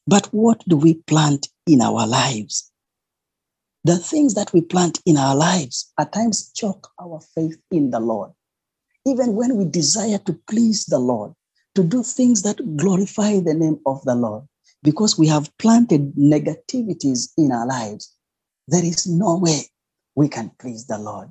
But 0.07 0.27
what 0.27 0.63
do 0.67 0.77
we 0.77 0.95
plant 0.95 1.47
in 1.67 1.81
our 1.81 2.07
lives? 2.07 2.71
The 3.83 3.97
things 3.97 4.33
that 4.33 4.53
we 4.53 4.61
plant 4.61 5.01
in 5.05 5.17
our 5.17 5.35
lives 5.35 5.91
at 5.99 6.13
times 6.13 6.51
choke 6.55 6.89
our 6.99 7.19
faith 7.35 7.57
in 7.71 7.91
the 7.91 7.99
Lord. 7.99 8.31
even 9.05 9.35
when 9.35 9.55
we 9.55 9.65
desire 9.65 10.17
to 10.19 10.33
please 10.49 10.85
the 10.85 10.99
Lord, 10.99 11.33
to 11.75 11.83
do 11.83 12.03
things 12.03 12.41
that 12.41 12.77
glorify 12.77 13.39
the 13.39 13.53
name 13.53 13.79
of 13.85 14.01
the 14.03 14.15
Lord, 14.15 14.43
because 14.83 15.17
we 15.17 15.27
have 15.27 15.55
planted 15.57 16.13
negativities 16.15 17.29
in 17.37 17.51
our 17.51 17.67
lives, 17.67 18.14
there 18.67 18.83
is 18.83 19.07
no 19.07 19.37
way 19.37 19.61
we 20.15 20.27
can 20.27 20.51
please 20.59 20.87
the 20.87 20.97
Lord. 20.97 21.29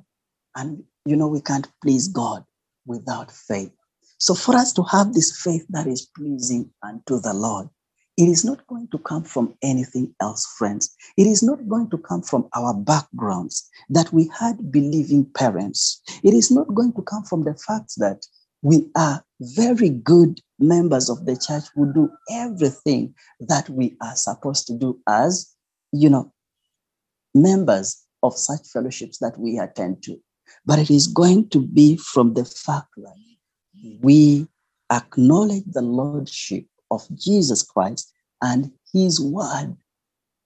And 0.55 0.83
you 1.05 1.15
know, 1.15 1.27
we 1.27 1.41
can't 1.41 1.67
please 1.81 2.07
God 2.07 2.43
without 2.85 3.31
faith. 3.31 3.71
So, 4.19 4.33
for 4.33 4.55
us 4.55 4.73
to 4.73 4.83
have 4.83 5.13
this 5.13 5.41
faith 5.41 5.65
that 5.69 5.87
is 5.87 6.09
pleasing 6.15 6.71
unto 6.83 7.19
the 7.19 7.33
Lord, 7.33 7.69
it 8.17 8.29
is 8.29 8.45
not 8.45 8.65
going 8.67 8.87
to 8.89 8.97
come 8.99 9.23
from 9.23 9.55
anything 9.61 10.15
else, 10.21 10.45
friends. 10.57 10.95
It 11.17 11.27
is 11.27 11.43
not 11.43 11.67
going 11.67 11.89
to 11.89 11.97
come 11.97 12.21
from 12.21 12.47
our 12.55 12.73
backgrounds 12.73 13.69
that 13.89 14.11
we 14.13 14.31
had 14.39 14.71
believing 14.71 15.25
parents. 15.35 16.01
It 16.23 16.33
is 16.33 16.49
not 16.49 16.73
going 16.73 16.93
to 16.93 17.01
come 17.01 17.23
from 17.23 17.43
the 17.43 17.55
fact 17.55 17.93
that 17.97 18.25
we 18.61 18.89
are 18.95 19.23
very 19.41 19.89
good 19.89 20.39
members 20.59 21.09
of 21.09 21.25
the 21.25 21.35
church 21.35 21.65
who 21.75 21.93
do 21.93 22.09
everything 22.31 23.13
that 23.41 23.69
we 23.69 23.97
are 24.01 24.15
supposed 24.15 24.65
to 24.67 24.77
do 24.77 24.99
as, 25.07 25.53
you 25.91 26.09
know, 26.09 26.31
members 27.35 28.03
of 28.23 28.35
such 28.35 28.67
fellowships 28.67 29.19
that 29.19 29.37
we 29.37 29.59
attend 29.59 30.01
to. 30.03 30.17
But 30.65 30.79
it 30.79 30.89
is 30.89 31.07
going 31.07 31.49
to 31.49 31.59
be 31.59 31.97
from 31.97 32.33
the 32.33 32.45
fact 32.45 32.89
that 32.97 33.15
we 34.01 34.47
acknowledge 34.91 35.65
the 35.67 35.81
Lordship 35.81 36.65
of 36.89 37.03
Jesus 37.15 37.61
Christ 37.61 38.11
and 38.41 38.71
His 38.93 39.19
Word 39.19 39.75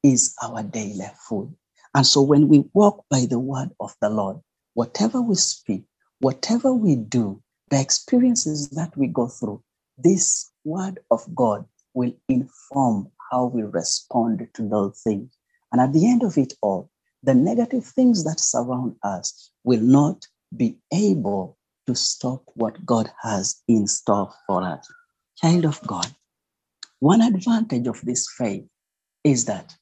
is 0.04 0.36
our 0.42 0.64
daily 0.64 1.10
food. 1.28 1.54
And 1.96 2.06
so 2.06 2.22
when 2.22 2.48
we 2.48 2.66
walk 2.74 3.06
by 3.10 3.26
the 3.30 3.40
Word 3.40 3.70
of 3.80 3.96
the 4.02 4.10
Lord, 4.10 4.38
whatever 4.74 5.22
we 5.22 5.36
speak, 5.36 5.84
whatever 6.20 6.74
we 6.74 6.96
do, 6.96 7.42
the 7.70 7.80
experiences 7.80 8.70
that 8.72 8.96
we 8.98 9.08
go 9.08 9.28
through, 9.28 9.62
this 9.98 10.52
Word 10.64 11.00
of 11.12 11.24
God 11.36 11.66
will 11.94 12.14
inform 12.28 13.12
how 13.32 13.46
we 13.46 13.64
respond 13.64 14.48
to 14.54 14.68
those 14.68 15.02
things. 15.02 15.32
And 15.72 15.82
at 15.82 15.94
the 15.94 16.10
end 16.10 16.24
of 16.24 16.38
it 16.38 16.54
all, 16.62 16.90
the 17.24 17.34
negative 17.34 17.86
things 17.86 18.24
that 18.24 18.40
surround 18.40 18.96
us 19.04 19.52
will 19.64 19.82
not 19.82 20.26
be 20.56 20.78
able 20.94 21.58
to 21.88 21.96
stop 21.96 22.44
what 22.56 22.86
God 22.86 23.12
has 23.22 23.62
in 23.68 23.88
store 23.88 24.32
for 24.48 24.64
us. 24.64 24.88
Child 25.38 25.66
of 25.66 25.82
God, 25.86 26.08
one 27.00 27.22
advantage 27.22 27.88
of 27.88 28.02
this 28.02 28.28
faith 28.38 28.66
is 29.24 29.46
that 29.46 29.76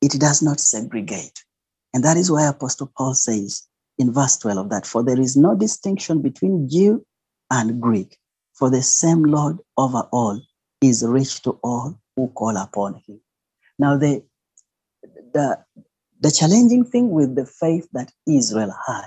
it 0.00 0.12
does 0.12 0.42
not 0.42 0.60
segregate. 0.60 1.44
And 1.92 2.04
that 2.04 2.16
is 2.16 2.30
why 2.30 2.46
Apostle 2.46 2.92
Paul 2.96 3.14
says 3.14 3.66
in 3.98 4.12
verse 4.12 4.38
12 4.38 4.58
of 4.58 4.70
that 4.70 4.86
for 4.86 5.02
there 5.02 5.20
is 5.20 5.36
no 5.36 5.54
distinction 5.54 6.22
between 6.22 6.68
Jew 6.68 7.04
and 7.50 7.80
Greek, 7.80 8.16
for 8.54 8.70
the 8.70 8.82
same 8.82 9.24
Lord 9.24 9.58
over 9.76 10.08
all 10.12 10.40
is 10.80 11.04
rich 11.04 11.42
to 11.42 11.58
all 11.62 11.98
who 12.16 12.28
call 12.28 12.56
upon 12.56 12.94
him. 13.06 13.20
Now, 13.80 13.96
the, 13.96 14.22
the, 15.32 15.64
the 16.20 16.30
challenging 16.30 16.84
thing 16.84 17.12
with 17.12 17.34
the 17.34 17.46
faith 17.46 17.88
that 17.94 18.12
Israel 18.28 18.74
had 18.86 19.06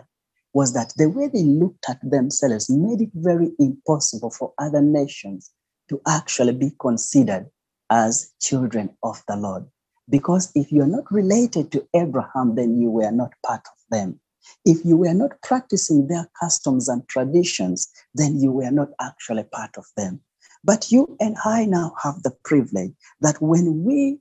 was 0.52 0.74
that 0.74 0.96
the 0.98 1.12
way 1.12 1.28
they 1.28 1.44
looked 1.44 1.86
at 1.88 2.00
themselves 2.02 2.72
made 2.72 3.02
it 3.02 3.12
very 3.14 3.52
impossible 3.60 4.32
for 4.32 4.52
other 4.58 4.82
nations 4.82 5.52
to 5.90 6.02
actually 6.08 6.54
be 6.54 6.72
considered 6.82 7.52
as 7.92 8.34
children 8.42 8.90
of 9.04 9.22
the 9.28 9.36
Lord. 9.36 9.64
Because 10.10 10.52
if 10.56 10.72
you're 10.72 10.88
not 10.88 11.12
related 11.12 11.72
to 11.74 11.88
Abraham, 11.94 12.56
then 12.56 12.82
you 12.82 12.90
were 12.90 13.12
not 13.12 13.32
part 13.46 13.62
of 13.68 13.78
them. 13.92 14.20
If 14.66 14.84
you 14.84 14.98
were 14.98 15.14
not 15.14 15.40
practicing 15.44 16.08
their 16.08 16.28
customs 16.40 16.90
and 16.90 17.08
traditions, 17.08 17.88
then 18.16 18.40
you 18.40 18.52
were 18.52 18.72
not 18.72 18.90
actually 19.00 19.44
part 19.44 19.78
of 19.78 19.86
them. 19.96 20.22
But 20.64 20.92
you 20.92 21.16
and 21.20 21.38
I 21.46 21.66
now 21.66 21.94
have 22.02 22.24
the 22.24 22.36
privilege 22.44 22.94
that 23.22 23.40
when 23.40 23.84
we 23.84 24.18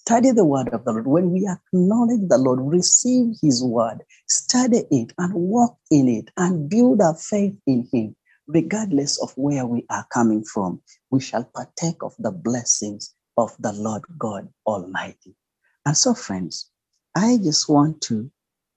study 0.00 0.30
the 0.30 0.44
word 0.44 0.68
of 0.68 0.84
the 0.84 0.92
Lord, 0.92 1.06
when 1.06 1.30
we 1.30 1.46
acknowledge 1.46 2.26
the 2.28 2.38
Lord, 2.38 2.60
receive 2.62 3.36
his 3.42 3.62
word, 3.62 3.98
study 4.28 4.84
it 4.90 5.12
and 5.18 5.34
walk 5.34 5.76
in 5.90 6.08
it 6.08 6.30
and 6.38 6.70
build 6.70 7.02
our 7.02 7.14
faith 7.14 7.54
in 7.66 7.86
him, 7.92 8.16
regardless 8.46 9.22
of 9.22 9.30
where 9.36 9.66
we 9.66 9.84
are 9.90 10.06
coming 10.12 10.42
from, 10.42 10.80
we 11.10 11.20
shall 11.20 11.44
partake 11.44 12.02
of 12.02 12.14
the 12.18 12.30
blessings 12.30 13.14
of 13.36 13.54
the 13.58 13.72
Lord 13.72 14.02
God 14.18 14.48
Almighty. 14.66 15.36
And 15.84 15.96
so, 15.96 16.14
friends, 16.14 16.70
I 17.14 17.36
just 17.36 17.68
want 17.68 18.00
to 18.02 18.30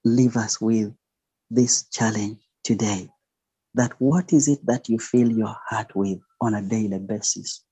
leave 0.03 0.36
us 0.36 0.59
with 0.59 0.93
this 1.49 1.88
challenge 1.89 2.38
today 2.65 3.09
that 3.75 3.93
what 3.99 4.33
is 4.33 4.49
it 4.49 4.65
that 4.65 4.89
you 4.89 4.99
fill 4.99 5.31
your 5.31 5.55
heart 5.69 5.95
with 5.95 6.19
on 6.41 6.53
a 6.53 6.62
daily 6.62 6.99
basis? 6.99 7.63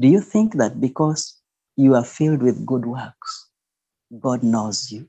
Do 0.00 0.08
you 0.08 0.20
think 0.20 0.54
that 0.54 0.80
because 0.80 1.40
you 1.76 1.94
are 1.94 2.04
filled 2.04 2.42
with 2.42 2.66
good 2.66 2.86
works, 2.86 3.50
God 4.20 4.42
knows 4.42 4.92
you? 4.92 5.08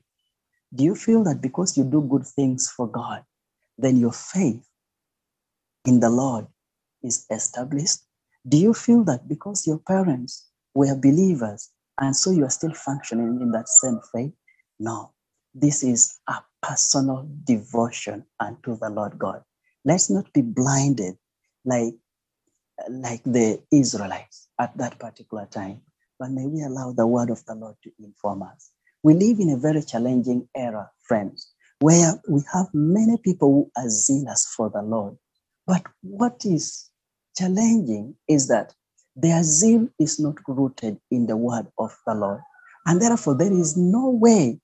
Do 0.74 0.84
you 0.84 0.94
feel 0.94 1.24
that 1.24 1.40
because 1.40 1.76
you 1.76 1.84
do 1.84 2.02
good 2.02 2.26
things 2.26 2.70
for 2.70 2.88
God, 2.88 3.24
then 3.78 3.96
your 3.98 4.12
faith 4.12 4.66
in 5.86 6.00
the 6.00 6.10
Lord 6.10 6.46
is 7.02 7.26
established? 7.30 8.00
Do 8.48 8.58
you 8.58 8.74
feel 8.74 9.04
that 9.04 9.28
because 9.28 9.66
your 9.66 9.78
parents 9.78 10.48
were 10.74 10.96
believers 10.96 11.70
and 12.00 12.16
so 12.16 12.30
you 12.30 12.44
are 12.44 12.50
still 12.50 12.74
functioning 12.74 13.40
in 13.42 13.52
that 13.52 13.68
same 13.68 14.00
faith? 14.12 14.32
No, 14.80 15.12
this 15.54 15.84
is 15.84 16.20
a 16.28 16.36
personal 16.62 17.28
devotion 17.44 18.24
unto 18.40 18.78
the 18.78 18.90
Lord 18.90 19.18
God. 19.18 19.42
Let's 19.84 20.10
not 20.10 20.32
be 20.32 20.42
blinded 20.42 21.16
like, 21.64 21.94
like 22.90 23.22
the 23.24 23.62
Israelites 23.72 24.48
at 24.60 24.76
that 24.78 24.98
particular 24.98 25.46
time, 25.46 25.82
but 26.18 26.30
may 26.30 26.46
we 26.46 26.62
allow 26.62 26.92
the 26.92 27.06
word 27.06 27.30
of 27.30 27.44
the 27.46 27.54
Lord 27.54 27.76
to 27.84 27.90
inform 27.98 28.42
us. 28.42 28.70
We 29.02 29.14
live 29.14 29.38
in 29.38 29.50
a 29.50 29.56
very 29.56 29.82
challenging 29.82 30.48
era, 30.56 30.90
friends, 31.06 31.52
where 31.80 32.14
we 32.28 32.42
have 32.52 32.66
many 32.72 33.16
people 33.18 33.52
who 33.52 33.82
are 33.82 33.88
zealous 33.88 34.46
for 34.56 34.70
the 34.70 34.82
Lord. 34.82 35.16
But 35.66 35.82
what 36.02 36.44
is 36.44 36.90
challenging 37.36 38.16
is 38.28 38.48
that 38.48 38.74
their 39.14 39.42
zeal 39.42 39.88
is 39.98 40.18
not 40.20 40.36
rooted 40.46 40.98
in 41.10 41.26
the 41.26 41.36
word 41.36 41.66
of 41.78 41.96
the 42.06 42.14
Lord. 42.14 42.40
And 42.86 43.00
therefore, 43.00 43.34
there 43.34 43.52
is 43.52 43.76
no 43.76 44.10
way 44.10 44.60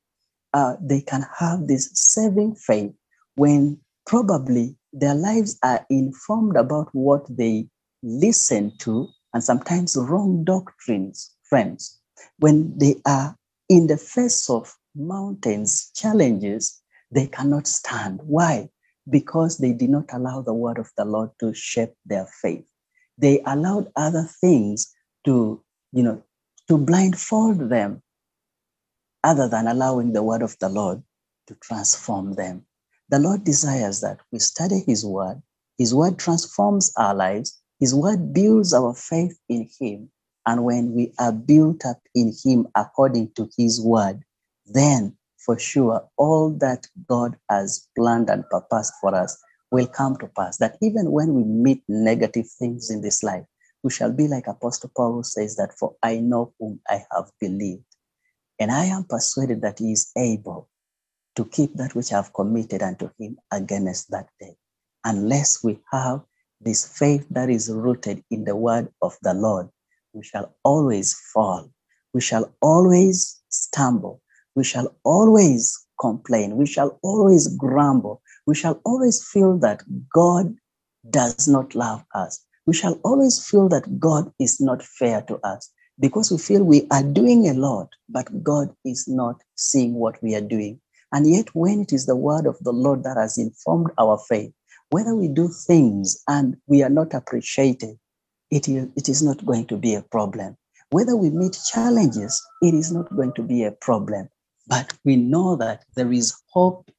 uh, 0.55 0.77
they 0.81 1.01
can 1.01 1.25
have 1.38 1.67
this 1.67 1.91
saving 1.95 2.55
faith 2.57 2.93
when 3.37 3.79
probably 4.07 4.77
their 4.93 5.15
lives 5.15 5.59
are 5.62 5.85
informed 5.88 6.57
about 6.57 6.88
what 6.93 7.25
they 7.29 7.67
listen 8.03 8.73
to 8.79 9.09
and 9.33 9.43
sometimes 9.43 9.97
wrong 9.97 10.45
doctrines, 10.45 11.35
friends. 11.53 12.01
When 12.38 12.79
they 12.79 12.97
are 13.05 13.37
in 13.69 13.87
the 13.87 13.99
face 13.99 14.49
of 14.49 14.75
mountains, 14.97 15.91
challenges, 15.95 16.81
they 17.11 17.27
cannot 17.27 17.67
stand. 17.67 18.21
Why? 18.25 18.71
Because 19.11 19.59
they 19.59 19.75
did 19.75 19.91
not 19.91 20.09
allow 20.15 20.41
the 20.41 20.55
word 20.55 20.79
of 20.79 20.88
the 20.97 21.05
Lord 21.05 21.29
to 21.41 21.53
shape 21.53 21.93
their 22.07 22.27
faith. 22.41 22.65
They 23.19 23.43
allowed 23.45 23.93
other 23.97 24.27
things 24.41 24.95
to, 25.27 25.62
you 25.93 26.03
know, 26.03 26.23
to 26.69 26.79
blindfold 26.79 27.69
them 27.69 28.03
other 29.23 29.47
than 29.47 29.67
allowing 29.67 30.15
the 30.15 30.23
word 30.23 30.41
of 30.41 30.57
the 30.59 30.71
Lord 30.71 31.03
to 31.49 31.55
transform 31.57 32.33
them. 32.33 32.65
The 33.11 33.19
Lord 33.19 33.45
desires 33.45 34.01
that 34.01 34.21
we 34.33 34.38
study 34.38 34.85
His 34.87 35.05
word. 35.05 35.43
His 35.77 35.95
word 35.95 36.19
transforms 36.19 36.95
our 36.97 37.15
lives. 37.15 37.61
His 37.79 37.95
word 37.95 38.33
builds 38.33 38.73
our 38.73 38.95
faith 38.95 39.38
in 39.51 39.69
Him. 39.79 40.09
And 40.46 40.64
when 40.64 40.92
we 40.94 41.12
are 41.18 41.33
built 41.33 41.85
up 41.85 42.00
in 42.14 42.33
Him 42.44 42.66
according 42.74 43.33
to 43.37 43.48
His 43.57 43.81
word, 43.81 44.22
then 44.66 45.16
for 45.38 45.59
sure 45.59 46.09
all 46.16 46.50
that 46.59 46.87
God 47.09 47.37
has 47.50 47.88
planned 47.96 48.31
and 48.31 48.44
purposed 48.50 48.94
for 49.00 49.14
us 49.14 49.37
will 49.70 49.87
come 49.87 50.16
to 50.18 50.28
pass. 50.28 50.59
That 50.59 50.76
even 50.83 51.11
when 51.11 51.35
we 51.35 51.44
meet 51.44 51.83
negative 51.88 52.46
things 52.59 52.90
in 52.90 53.02
this 53.02 53.22
life, 53.22 53.44
we 53.83 53.90
shall 53.90 54.12
be 54.12 54.28
like 54.28 54.46
Apostle 54.46 54.90
Paul 54.96 55.22
says 55.24 55.57
that, 55.57 55.76
For 55.78 55.94
I 56.02 56.20
know 56.20 56.52
whom 56.59 56.81
I 56.88 57.05
have 57.12 57.31
believed 57.40 57.85
and 58.62 58.70
I 58.70 58.85
am 58.87 59.05
persuaded 59.05 59.62
that 59.62 59.81
he 59.81 59.92
is 59.92 60.12
able 60.16 60.68
to 61.37 61.44
keep 61.46 61.74
that 61.74 61.94
which 61.94 62.12
I 62.12 62.16
have 62.16 62.33
committed 62.33 62.83
unto 62.83 63.11
him 63.18 63.38
against 63.50 64.11
that 64.12 64.28
day. 64.38 64.57
Unless 65.05 65.64
we 65.64 65.81
have 65.90 66.20
this 66.61 66.87
faith 66.87 67.26
that 67.31 67.50
is 67.50 67.70
rooted 67.70 68.22
in 68.31 68.44
the 68.44 68.55
word 68.55 68.88
of 69.02 69.16
the 69.22 69.35
Lord, 69.35 69.68
we 70.12 70.22
shall 70.22 70.55
always 70.64 71.14
fall. 71.33 71.70
We 72.14 72.20
shall 72.20 72.53
always 72.61 73.40
stumble. 73.48 74.20
We 74.55 74.64
shall 74.64 74.94
always 75.05 75.79
complain. 76.01 76.57
We 76.57 76.66
shall 76.66 76.98
always 77.03 77.57
grumble. 77.57 78.22
We 78.46 78.55
shall 78.55 78.81
always 78.85 79.27
feel 79.27 79.59
that 79.59 79.83
God 80.12 80.55
does 81.09 81.48
not 81.48 81.75
love 81.75 82.05
us. 82.14 82.44
We 82.66 82.75
shall 82.75 83.01
always 83.05 83.44
feel 83.48 83.68
that 83.70 83.98
God 83.98 84.33
is 84.38 84.61
not 84.61 84.83
fair 84.83 85.22
to 85.22 85.38
us 85.44 85.70
because 85.98 86.31
we 86.31 86.38
feel 86.38 86.62
we 86.62 86.87
are 86.90 87.03
doing 87.03 87.48
a 87.48 87.55
lot, 87.55 87.88
but 88.09 88.42
God 88.42 88.75
is 88.85 89.09
not 89.09 89.40
seeing 89.57 89.94
what 89.94 90.22
we 90.22 90.35
are 90.35 90.40
doing. 90.40 90.81
And 91.12 91.29
yet, 91.29 91.55
when 91.55 91.81
it 91.81 91.92
is 91.92 92.07
the 92.07 92.16
word 92.16 92.46
of 92.46 92.59
the 92.61 92.72
Lord 92.72 93.05
that 93.05 93.16
has 93.16 93.37
informed 93.38 93.90
our 93.98 94.18
faith, 94.29 94.53
whether 94.90 95.14
we 95.14 95.29
do 95.29 95.48
things 95.48 96.22
and 96.29 96.57
we 96.66 96.83
are 96.83 96.90
not 96.90 97.14
appreciated, 97.14 97.98
it 98.53 98.69
is, 98.69 98.87
it 98.97 99.09
is 99.09 99.23
not 99.23 99.45
going 99.47 99.67
to 99.67 99.79
be 99.79 99.95
a 99.95 100.03
problem. 100.03 100.59
Whether 100.91 101.17
we 101.17 101.31
meet 101.31 101.59
challenges, 101.73 102.41
it 102.61 102.75
is 102.75 102.93
not 102.93 103.09
going 103.17 103.33
to 103.37 103.43
be 103.43 103.65
a 103.65 103.73
problem. 103.73 104.29
But 104.69 104.93
we 105.05 105.17
know 105.17 105.57
that 105.57 105.85
there 105.97 106.12
is 106.12 106.35
hope 106.51 106.91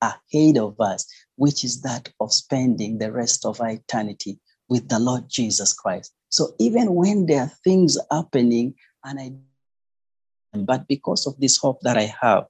ahead 0.00 0.56
of 0.56 0.80
us, 0.80 1.06
which 1.36 1.64
is 1.64 1.82
that 1.82 2.08
of 2.18 2.32
spending 2.32 2.96
the 2.96 3.12
rest 3.12 3.44
of 3.44 3.60
our 3.60 3.72
eternity 3.72 4.40
with 4.70 4.88
the 4.88 4.98
Lord 4.98 5.24
Jesus 5.28 5.74
Christ. 5.74 6.14
So 6.30 6.54
even 6.58 6.94
when 6.94 7.26
there 7.26 7.42
are 7.42 7.52
things 7.62 7.98
happening 8.10 8.74
and 9.04 9.20
I 9.20 9.32
but 10.54 10.88
because 10.88 11.26
of 11.26 11.38
this 11.38 11.58
hope 11.58 11.80
that 11.82 11.96
I 11.96 12.14
have, 12.20 12.46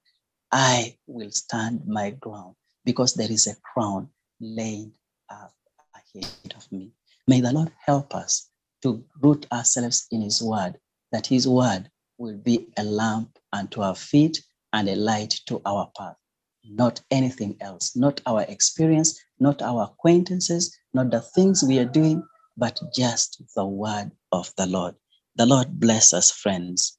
I 0.50 0.96
will 1.06 1.30
stand 1.30 1.82
my 1.86 2.10
ground 2.10 2.54
because 2.84 3.14
there 3.14 3.30
is 3.30 3.46
a 3.46 3.56
crown 3.62 4.08
laid 4.40 4.92
up 5.30 5.52
ahead 5.94 6.54
of 6.56 6.70
me. 6.72 6.90
May 7.28 7.40
the 7.40 7.52
Lord 7.52 7.70
help 7.86 8.14
us 8.14 8.50
to 8.82 9.04
root 9.20 9.46
ourselves 9.52 10.06
in 10.10 10.22
His 10.22 10.42
Word, 10.42 10.78
that 11.12 11.26
His 11.26 11.46
Word 11.48 11.90
will 12.18 12.36
be 12.36 12.68
a 12.76 12.84
lamp 12.84 13.38
unto 13.52 13.82
our 13.82 13.94
feet 13.94 14.42
and 14.72 14.88
a 14.88 14.96
light 14.96 15.40
to 15.46 15.60
our 15.64 15.90
path. 15.96 16.16
Not 16.64 17.00
anything 17.10 17.56
else, 17.60 17.96
not 17.96 18.20
our 18.26 18.42
experience, 18.42 19.20
not 19.40 19.62
our 19.62 19.84
acquaintances, 19.84 20.76
not 20.94 21.10
the 21.10 21.20
things 21.20 21.62
we 21.62 21.78
are 21.78 21.84
doing, 21.84 22.22
but 22.56 22.80
just 22.94 23.42
the 23.56 23.64
Word 23.64 24.12
of 24.30 24.52
the 24.56 24.66
Lord. 24.66 24.94
The 25.36 25.46
Lord 25.46 25.80
bless 25.80 26.12
us, 26.12 26.30
friends. 26.30 26.98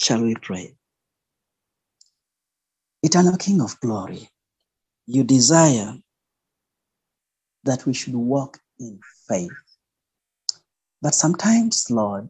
Shall 0.00 0.22
we 0.22 0.34
pray? 0.36 0.76
Eternal 3.02 3.36
King 3.36 3.60
of 3.60 3.78
glory, 3.80 4.28
you 5.06 5.24
desire 5.24 5.94
that 7.64 7.84
we 7.86 7.92
should 7.92 8.14
walk 8.14 8.58
in 8.78 9.00
faith. 9.28 9.50
But 11.06 11.14
sometimes, 11.14 11.88
Lord, 11.88 12.28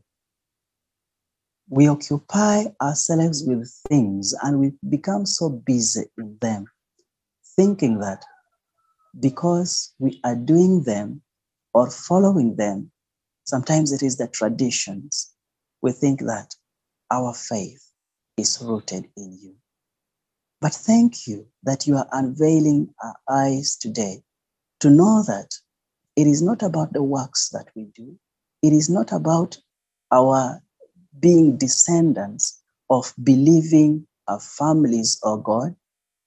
we 1.70 1.88
occupy 1.88 2.64
ourselves 2.82 3.42
with 3.42 3.72
things 3.88 4.34
and 4.42 4.60
we 4.60 4.74
become 4.90 5.24
so 5.24 5.48
busy 5.48 6.04
in 6.18 6.36
them, 6.42 6.66
thinking 7.56 8.00
that 8.00 8.22
because 9.18 9.94
we 9.98 10.20
are 10.24 10.36
doing 10.36 10.82
them 10.82 11.22
or 11.72 11.90
following 11.90 12.56
them, 12.56 12.92
sometimes 13.44 13.92
it 13.92 14.02
is 14.02 14.18
the 14.18 14.28
traditions, 14.28 15.32
we 15.80 15.92
think 15.92 16.20
that 16.20 16.54
our 17.10 17.32
faith 17.32 17.82
is 18.36 18.60
rooted 18.60 19.08
in 19.16 19.38
you. 19.40 19.54
But 20.60 20.74
thank 20.74 21.26
you 21.26 21.46
that 21.62 21.86
you 21.86 21.96
are 21.96 22.08
unveiling 22.12 22.94
our 23.02 23.16
eyes 23.26 23.74
today 23.74 24.22
to 24.80 24.90
know 24.90 25.22
that 25.22 25.54
it 26.14 26.26
is 26.26 26.42
not 26.42 26.62
about 26.62 26.92
the 26.92 27.02
works 27.02 27.48
that 27.54 27.68
we 27.74 27.86
do, 27.94 28.18
it 28.62 28.72
is 28.72 28.88
not 28.88 29.12
about 29.12 29.58
our 30.10 30.60
being 31.20 31.56
descendants 31.56 32.62
of 32.90 33.12
believing 33.22 34.06
our 34.28 34.40
families 34.40 35.18
or 35.22 35.42
God. 35.42 35.74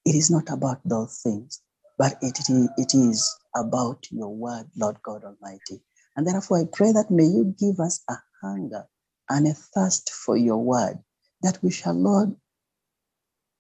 It 0.06 0.16
is 0.16 0.32
not 0.32 0.50
about 0.50 0.80
those 0.86 1.20
things, 1.22 1.62
but 1.98 2.16
it, 2.22 2.40
it 2.78 2.94
is 2.94 3.38
about 3.56 4.06
your 4.12 4.34
word, 4.34 4.66
Lord 4.78 4.98
God 5.04 5.24
Almighty. 5.24 5.82
And 6.16 6.28
therefore, 6.28 6.60
I 6.60 6.64
pray 6.72 6.92
that 6.92 7.12
may 7.12 7.26
you 7.26 7.56
give 7.60 7.80
us 7.80 8.04
a 8.10 8.16
hunger 8.42 8.86
and 9.30 9.48
a 9.48 9.54
thirst 9.54 10.12
for 10.12 10.38
your 10.38 10.58
word, 10.58 11.00
that 11.42 11.60
we 11.62 11.72
shall, 11.72 11.94
Lord, 11.94 12.36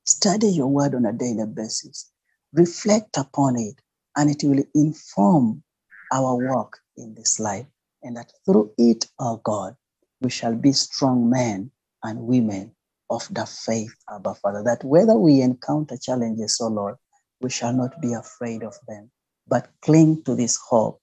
study 0.05 0.47
your 0.47 0.67
word 0.67 0.95
on 0.95 1.05
a 1.05 1.13
daily 1.13 1.45
basis, 1.45 2.11
reflect 2.53 3.17
upon 3.17 3.57
it, 3.57 3.75
and 4.15 4.29
it 4.29 4.43
will 4.43 4.63
inform 4.73 5.63
our 6.11 6.35
work 6.35 6.79
in 6.97 7.13
this 7.13 7.39
life. 7.39 7.67
And 8.03 8.15
that 8.17 8.31
through 8.45 8.71
it, 8.77 9.05
our 9.19 9.33
oh 9.33 9.41
God, 9.43 9.75
we 10.21 10.29
shall 10.29 10.55
be 10.55 10.71
strong 10.71 11.29
men 11.29 11.71
and 12.03 12.19
women 12.21 12.75
of 13.09 13.27
the 13.31 13.45
faith, 13.45 13.93
Abba 14.09 14.35
Father, 14.35 14.63
that 14.63 14.83
whether 14.83 15.15
we 15.15 15.41
encounter 15.41 15.97
challenges, 15.97 16.59
oh 16.61 16.67
Lord, 16.67 16.95
we 17.41 17.49
shall 17.49 17.73
not 17.73 17.99
be 18.01 18.13
afraid 18.13 18.63
of 18.63 18.75
them, 18.87 19.11
but 19.47 19.69
cling 19.81 20.23
to 20.23 20.35
this 20.35 20.57
hope, 20.57 21.01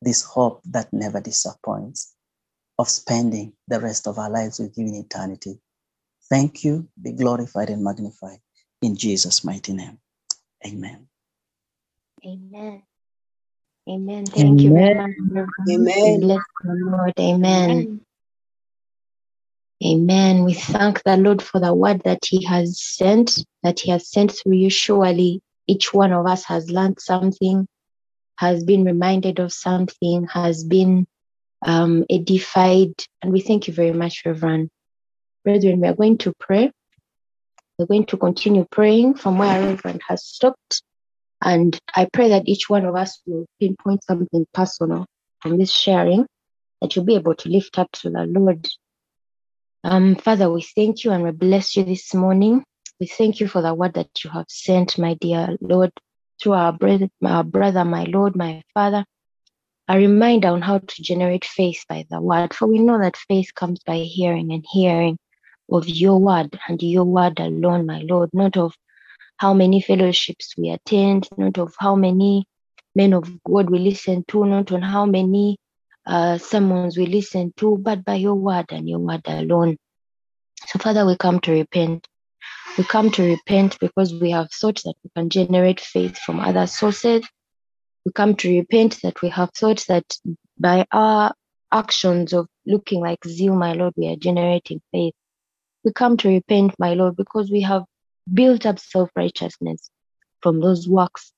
this 0.00 0.22
hope 0.22 0.62
that 0.70 0.92
never 0.92 1.20
disappoints, 1.20 2.14
of 2.78 2.88
spending 2.88 3.52
the 3.68 3.80
rest 3.80 4.06
of 4.06 4.18
our 4.18 4.30
lives 4.30 4.58
with 4.58 4.76
you 4.76 4.86
in 4.86 4.94
eternity. 4.94 5.58
Thank 6.28 6.64
you. 6.64 6.88
Be 7.00 7.12
glorified 7.12 7.70
and 7.70 7.84
magnified 7.84 8.38
in 8.80 8.96
Jesus' 8.96 9.44
mighty 9.44 9.72
name. 9.72 9.98
Amen. 10.66 11.08
Amen. 12.24 12.82
Amen. 13.88 14.26
Thank 14.26 14.60
Amen. 14.60 15.14
you 15.18 15.28
very 15.32 15.46
much. 15.46 15.48
Amen. 15.68 16.20
Bless 16.20 16.42
the 16.62 16.74
Lord. 16.74 17.12
Amen. 17.18 17.70
Amen. 17.70 18.00
Amen. 19.84 20.44
We 20.44 20.54
thank 20.54 21.02
the 21.02 21.16
Lord 21.16 21.42
for 21.42 21.58
the 21.58 21.74
word 21.74 22.02
that 22.04 22.24
He 22.24 22.44
has 22.44 22.80
sent, 22.80 23.44
that 23.64 23.80
He 23.80 23.90
has 23.90 24.08
sent 24.08 24.30
through 24.30 24.52
you. 24.52 24.70
Surely 24.70 25.42
each 25.66 25.92
one 25.92 26.12
of 26.12 26.26
us 26.26 26.44
has 26.44 26.70
learned 26.70 27.00
something, 27.00 27.66
has 28.36 28.62
been 28.62 28.84
reminded 28.84 29.40
of 29.40 29.52
something, 29.52 30.26
has 30.26 30.62
been 30.62 31.06
um, 31.66 32.04
edified. 32.08 32.92
And 33.20 33.32
we 33.32 33.40
thank 33.40 33.66
you 33.66 33.74
very 33.74 33.92
much, 33.92 34.22
Reverend. 34.24 34.70
Brethren, 35.44 35.80
we 35.80 35.88
are 35.88 35.94
going 35.94 36.18
to 36.18 36.32
pray. 36.38 36.70
We're 37.78 37.86
going 37.86 38.06
to 38.06 38.16
continue 38.16 38.64
praying 38.70 39.14
from 39.14 39.38
where 39.38 39.60
Reverend 39.60 40.02
has 40.06 40.24
stopped. 40.24 40.82
And 41.44 41.78
I 41.94 42.08
pray 42.12 42.28
that 42.30 42.46
each 42.46 42.70
one 42.70 42.84
of 42.84 42.94
us 42.94 43.20
will 43.26 43.46
pinpoint 43.60 44.04
something 44.04 44.46
personal 44.54 45.06
from 45.40 45.58
this 45.58 45.72
sharing 45.72 46.26
that 46.80 46.94
you'll 46.94 47.04
be 47.04 47.16
able 47.16 47.34
to 47.34 47.48
lift 47.48 47.78
up 47.78 47.90
to 47.92 48.10
the 48.10 48.26
Lord 48.26 48.68
um, 49.84 50.14
Father, 50.14 50.48
we 50.48 50.62
thank 50.62 51.02
you 51.02 51.10
and 51.10 51.24
we 51.24 51.32
bless 51.32 51.76
you 51.76 51.82
this 51.82 52.14
morning. 52.14 52.62
We 53.00 53.06
thank 53.08 53.40
you 53.40 53.48
for 53.48 53.62
the 53.62 53.74
word 53.74 53.94
that 53.94 54.22
you 54.22 54.30
have 54.30 54.46
sent, 54.48 54.96
my 54.96 55.14
dear 55.14 55.56
Lord, 55.60 55.90
through 56.40 56.52
our 56.52 56.72
brother, 56.72 57.08
our 57.24 57.42
brother, 57.42 57.84
my 57.84 58.04
Lord, 58.04 58.36
my 58.36 58.62
Father. 58.74 59.04
A 59.88 59.96
reminder 59.96 60.48
on 60.48 60.62
how 60.62 60.78
to 60.78 61.02
generate 61.02 61.44
faith 61.44 61.84
by 61.88 62.06
the 62.08 62.20
word. 62.20 62.54
For 62.54 62.68
we 62.68 62.78
know 62.78 63.00
that 63.00 63.16
faith 63.16 63.52
comes 63.56 63.80
by 63.84 63.96
hearing 63.96 64.52
and 64.52 64.64
hearing 64.70 65.18
of 65.68 65.88
your 65.88 66.18
word 66.18 66.56
and 66.68 66.80
your 66.80 67.04
word 67.04 67.40
alone, 67.40 67.86
my 67.86 68.02
Lord, 68.02 68.30
not 68.32 68.56
of 68.56 68.74
how 69.42 69.52
many 69.52 69.80
fellowships 69.80 70.54
we 70.56 70.70
attend, 70.70 71.28
not 71.36 71.58
of 71.58 71.74
how 71.76 71.96
many 71.96 72.46
men 72.94 73.12
of 73.12 73.24
God 73.42 73.70
we 73.70 73.80
listen 73.80 74.24
to, 74.28 74.44
not 74.46 74.70
on 74.70 74.82
how 74.82 75.04
many 75.04 75.58
uh, 76.06 76.38
sermons 76.38 76.96
we 76.96 77.06
listen 77.06 77.52
to, 77.56 77.76
but 77.76 78.04
by 78.04 78.14
your 78.14 78.36
word 78.36 78.66
and 78.70 78.88
your 78.88 79.00
word 79.00 79.22
alone. 79.26 79.76
So, 80.68 80.78
Father, 80.78 81.04
we 81.04 81.16
come 81.16 81.40
to 81.40 81.50
repent. 81.50 82.06
We 82.78 82.84
come 82.84 83.10
to 83.10 83.30
repent 83.30 83.80
because 83.80 84.14
we 84.14 84.30
have 84.30 84.48
thought 84.52 84.80
that 84.84 84.94
we 85.02 85.10
can 85.16 85.28
generate 85.28 85.80
faith 85.80 86.18
from 86.18 86.38
other 86.38 86.68
sources. 86.68 87.26
We 88.06 88.12
come 88.12 88.36
to 88.36 88.58
repent 88.60 89.00
that 89.02 89.22
we 89.22 89.30
have 89.30 89.50
thought 89.58 89.84
that 89.88 90.04
by 90.56 90.86
our 90.92 91.34
actions 91.72 92.32
of 92.32 92.46
looking 92.64 93.00
like 93.00 93.26
zeal, 93.26 93.56
my 93.56 93.72
Lord, 93.72 93.94
we 93.96 94.06
are 94.08 94.16
generating 94.16 94.80
faith. 94.92 95.14
We 95.82 95.92
come 95.92 96.16
to 96.18 96.28
repent, 96.28 96.76
my 96.78 96.94
Lord, 96.94 97.16
because 97.16 97.50
we 97.50 97.62
have 97.62 97.82
built 98.32 98.66
up 98.66 98.78
self 98.78 99.10
righteousness 99.16 99.90
from 100.40 100.60
those 100.60 100.88
works, 100.88 101.32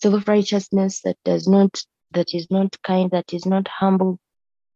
self 0.00 0.26
righteousness 0.28 1.00
that 1.02 1.16
does 1.24 1.48
not 1.48 1.82
that 2.12 2.34
is 2.34 2.46
not 2.50 2.76
kind, 2.82 3.10
that 3.10 3.32
is 3.32 3.46
not 3.46 3.68
humble 3.68 4.18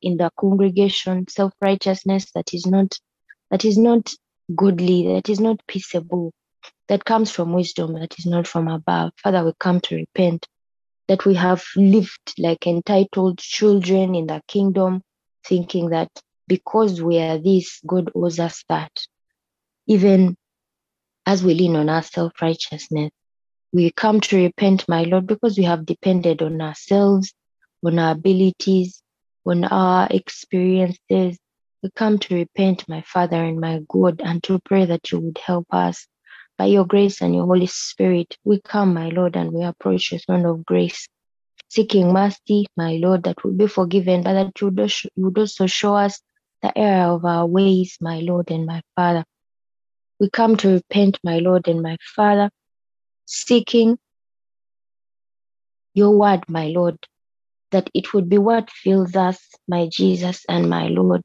in 0.03 0.17
the 0.17 0.31
congregation, 0.39 1.27
self-righteousness 1.29 2.33
that 2.35 2.53
is 2.53 2.67
not 2.67 2.99
that 3.51 3.65
is 3.65 3.79
not 3.79 4.11
godly, 4.55 5.07
that 5.15 5.29
is 5.29 5.41
not 5.41 5.61
peaceable, 5.67 6.33
that 6.89 7.05
comes 7.05 7.31
from 7.31 7.53
wisdom, 7.53 7.95
that 7.95 8.19
is 8.19 8.27
not 8.27 8.47
from 8.47 8.69
above. 8.69 9.13
Father, 9.23 9.45
we 9.45 9.53
come 9.59 9.81
to 9.81 9.97
repent 9.97 10.47
that 11.09 11.25
we 11.27 11.35
have 11.35 11.65
lived 11.77 12.35
like 12.39 12.67
entitled 12.67 13.39
children 13.39 14.15
in 14.15 14.27
the 14.27 14.41
kingdom, 14.49 15.03
thinking 15.47 15.91
that 15.91 16.09
because 16.49 17.03
we 17.03 17.19
are 17.19 17.39
this, 17.39 17.81
God 17.87 18.11
owes 18.15 18.41
us 18.41 18.65
that. 18.69 18.93
Even 19.87 20.37
as 21.27 21.43
we 21.43 21.55
lean 21.55 21.77
on 21.77 21.89
our 21.89 22.03
self 22.03 22.33
righteousness, 22.41 23.11
we 23.73 23.91
come 23.93 24.21
to 24.21 24.37
repent, 24.37 24.87
my 24.89 25.05
Lord, 25.05 25.27
because 25.27 25.57
we 25.57 25.65
have 25.65 25.87
depended 25.87 26.43
on 26.43 26.61
ourselves, 26.61 27.33
on 27.85 27.99
our 27.99 28.13
abilities, 28.13 29.03
on 29.47 29.65
our 29.65 30.09
experiences. 30.11 31.39
We 31.83 31.91
come 31.97 32.19
to 32.19 32.35
repent, 32.35 32.89
my 32.89 33.03
Father 33.03 33.37
and 33.43 33.61
my 33.61 33.81
God, 33.89 34.21
and 34.23 34.43
to 34.45 34.61
pray 34.65 34.85
that 34.85 35.11
you 35.11 35.21
would 35.21 35.39
help 35.39 35.67
us. 35.71 36.07
By 36.59 36.67
your 36.67 36.85
grace 36.85 37.23
and 37.23 37.35
your 37.35 37.47
Holy 37.47 37.67
Spirit, 37.67 38.37
we 38.45 38.61
come, 38.61 38.95
my 38.95 39.09
Lord, 39.09 39.37
and 39.37 39.53
we 39.53 39.65
approach 39.65 40.13
your 40.13 40.21
throne 40.21 40.45
of 40.45 40.65
grace, 40.67 41.09
seeking 41.69 42.13
mercy, 42.13 42.67
my 42.77 42.99
Lord, 43.03 43.25
that 43.25 43.43
we'll 43.43 43.55
be 43.55 43.67
forgiven, 43.67 44.23
but 44.23 44.35
that 44.35 44.61
you 44.61 44.67
would 45.17 45.39
also 45.39 45.67
show 45.67 45.97
us 45.97 46.21
the 46.63 46.77
error 46.77 47.13
of 47.15 47.25
our 47.25 47.47
ways, 47.47 47.97
my 48.01 48.21
Lord 48.21 48.51
and 48.51 48.67
my 48.67 48.83
Father. 48.95 49.25
We 50.23 50.31
come 50.31 50.57
to 50.59 50.75
repent, 50.75 51.19
my 51.25 51.41
Lord 51.41 51.67
and 51.67 51.83
my 51.83 51.97
Father, 52.15 52.49
seeking 53.27 53.99
your 55.95 56.17
word, 56.17 56.45
my 56.49 56.69
Lord, 56.69 56.97
that 57.73 57.91
it 57.93 58.15
would 58.15 58.29
be 58.29 58.39
what 58.39 58.71
fills 58.71 59.17
us, 59.17 59.41
my 59.67 59.89
Jesus 59.91 60.45
and 60.49 60.71
my 60.71 60.87
Lord. 60.87 61.23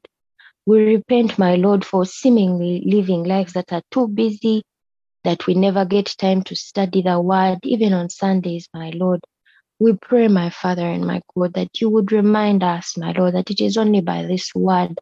We 0.66 0.96
repent, 0.96 1.38
my 1.38 1.54
Lord, 1.54 1.84
for 1.84 2.04
seemingly 2.06 2.82
living 2.84 3.22
lives 3.22 3.52
that 3.52 3.72
are 3.72 3.82
too 3.92 4.08
busy, 4.08 4.64
that 5.22 5.46
we 5.46 5.54
never 5.54 5.84
get 5.84 6.16
time 6.18 6.42
to 6.42 6.56
study 6.56 7.02
the 7.02 7.20
word, 7.20 7.60
even 7.62 7.92
on 7.92 8.10
Sundays, 8.10 8.68
my 8.74 8.90
Lord. 8.90 9.20
We 9.78 9.92
pray, 9.92 10.26
my 10.26 10.50
Father 10.50 10.90
and 10.90 11.06
my 11.06 11.22
God, 11.36 11.54
that 11.54 11.80
you 11.80 11.88
would 11.88 12.10
remind 12.10 12.64
us, 12.64 12.96
my 12.96 13.12
Lord, 13.12 13.36
that 13.36 13.48
it 13.48 13.60
is 13.60 13.76
only 13.76 14.00
by 14.00 14.24
this 14.24 14.52
word 14.56 14.98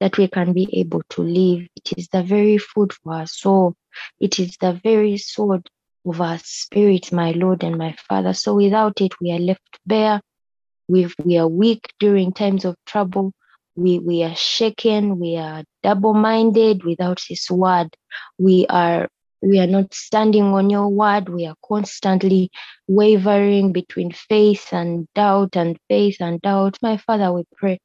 that 0.00 0.18
we 0.18 0.28
can 0.28 0.52
be 0.52 0.68
able 0.80 1.02
to 1.10 1.22
live. 1.22 1.66
It 1.76 1.98
is 1.98 2.08
the 2.08 2.22
very 2.22 2.58
food 2.58 2.92
for 2.92 3.14
our 3.14 3.26
soul. 3.26 3.74
It 4.20 4.38
is 4.40 4.56
the 4.60 4.80
very 4.84 5.18
sword 5.18 5.68
of 6.06 6.20
our 6.20 6.38
spirit, 6.44 7.12
my 7.12 7.32
Lord 7.32 7.64
and 7.64 7.78
my 7.78 7.96
Father. 8.08 8.34
So 8.34 8.54
without 8.56 9.00
it, 9.00 9.12
we 9.20 9.32
are 9.32 9.38
left 9.40 9.80
bare. 9.86 10.20
we 10.88 11.08
we 11.24 11.38
are 11.38 11.48
weak 11.48 11.92
during 12.00 12.32
times 12.32 12.64
of 12.64 12.76
trouble. 12.86 13.32
We, 13.76 13.98
we 14.00 14.24
are 14.24 14.34
shaken. 14.36 15.18
We 15.20 15.36
are 15.36 15.64
double 15.82 16.14
minded 16.14 16.84
without 16.84 17.20
His 17.28 17.50
word. 17.50 17.90
We 18.38 18.66
are 18.68 19.08
we 19.42 19.60
are 19.60 19.68
not 19.68 19.94
standing 19.94 20.44
on 20.44 20.70
your 20.70 20.88
word. 20.88 21.28
We 21.28 21.46
are 21.46 21.56
constantly 21.66 22.50
wavering 22.88 23.72
between 23.72 24.12
faith 24.12 24.72
and 24.72 25.06
doubt 25.14 25.56
and 25.56 25.78
faith 25.88 26.18
and 26.20 26.40
doubt. 26.42 26.78
My 26.82 26.98
Father, 26.98 27.32
we 27.32 27.44
pray 27.56 27.78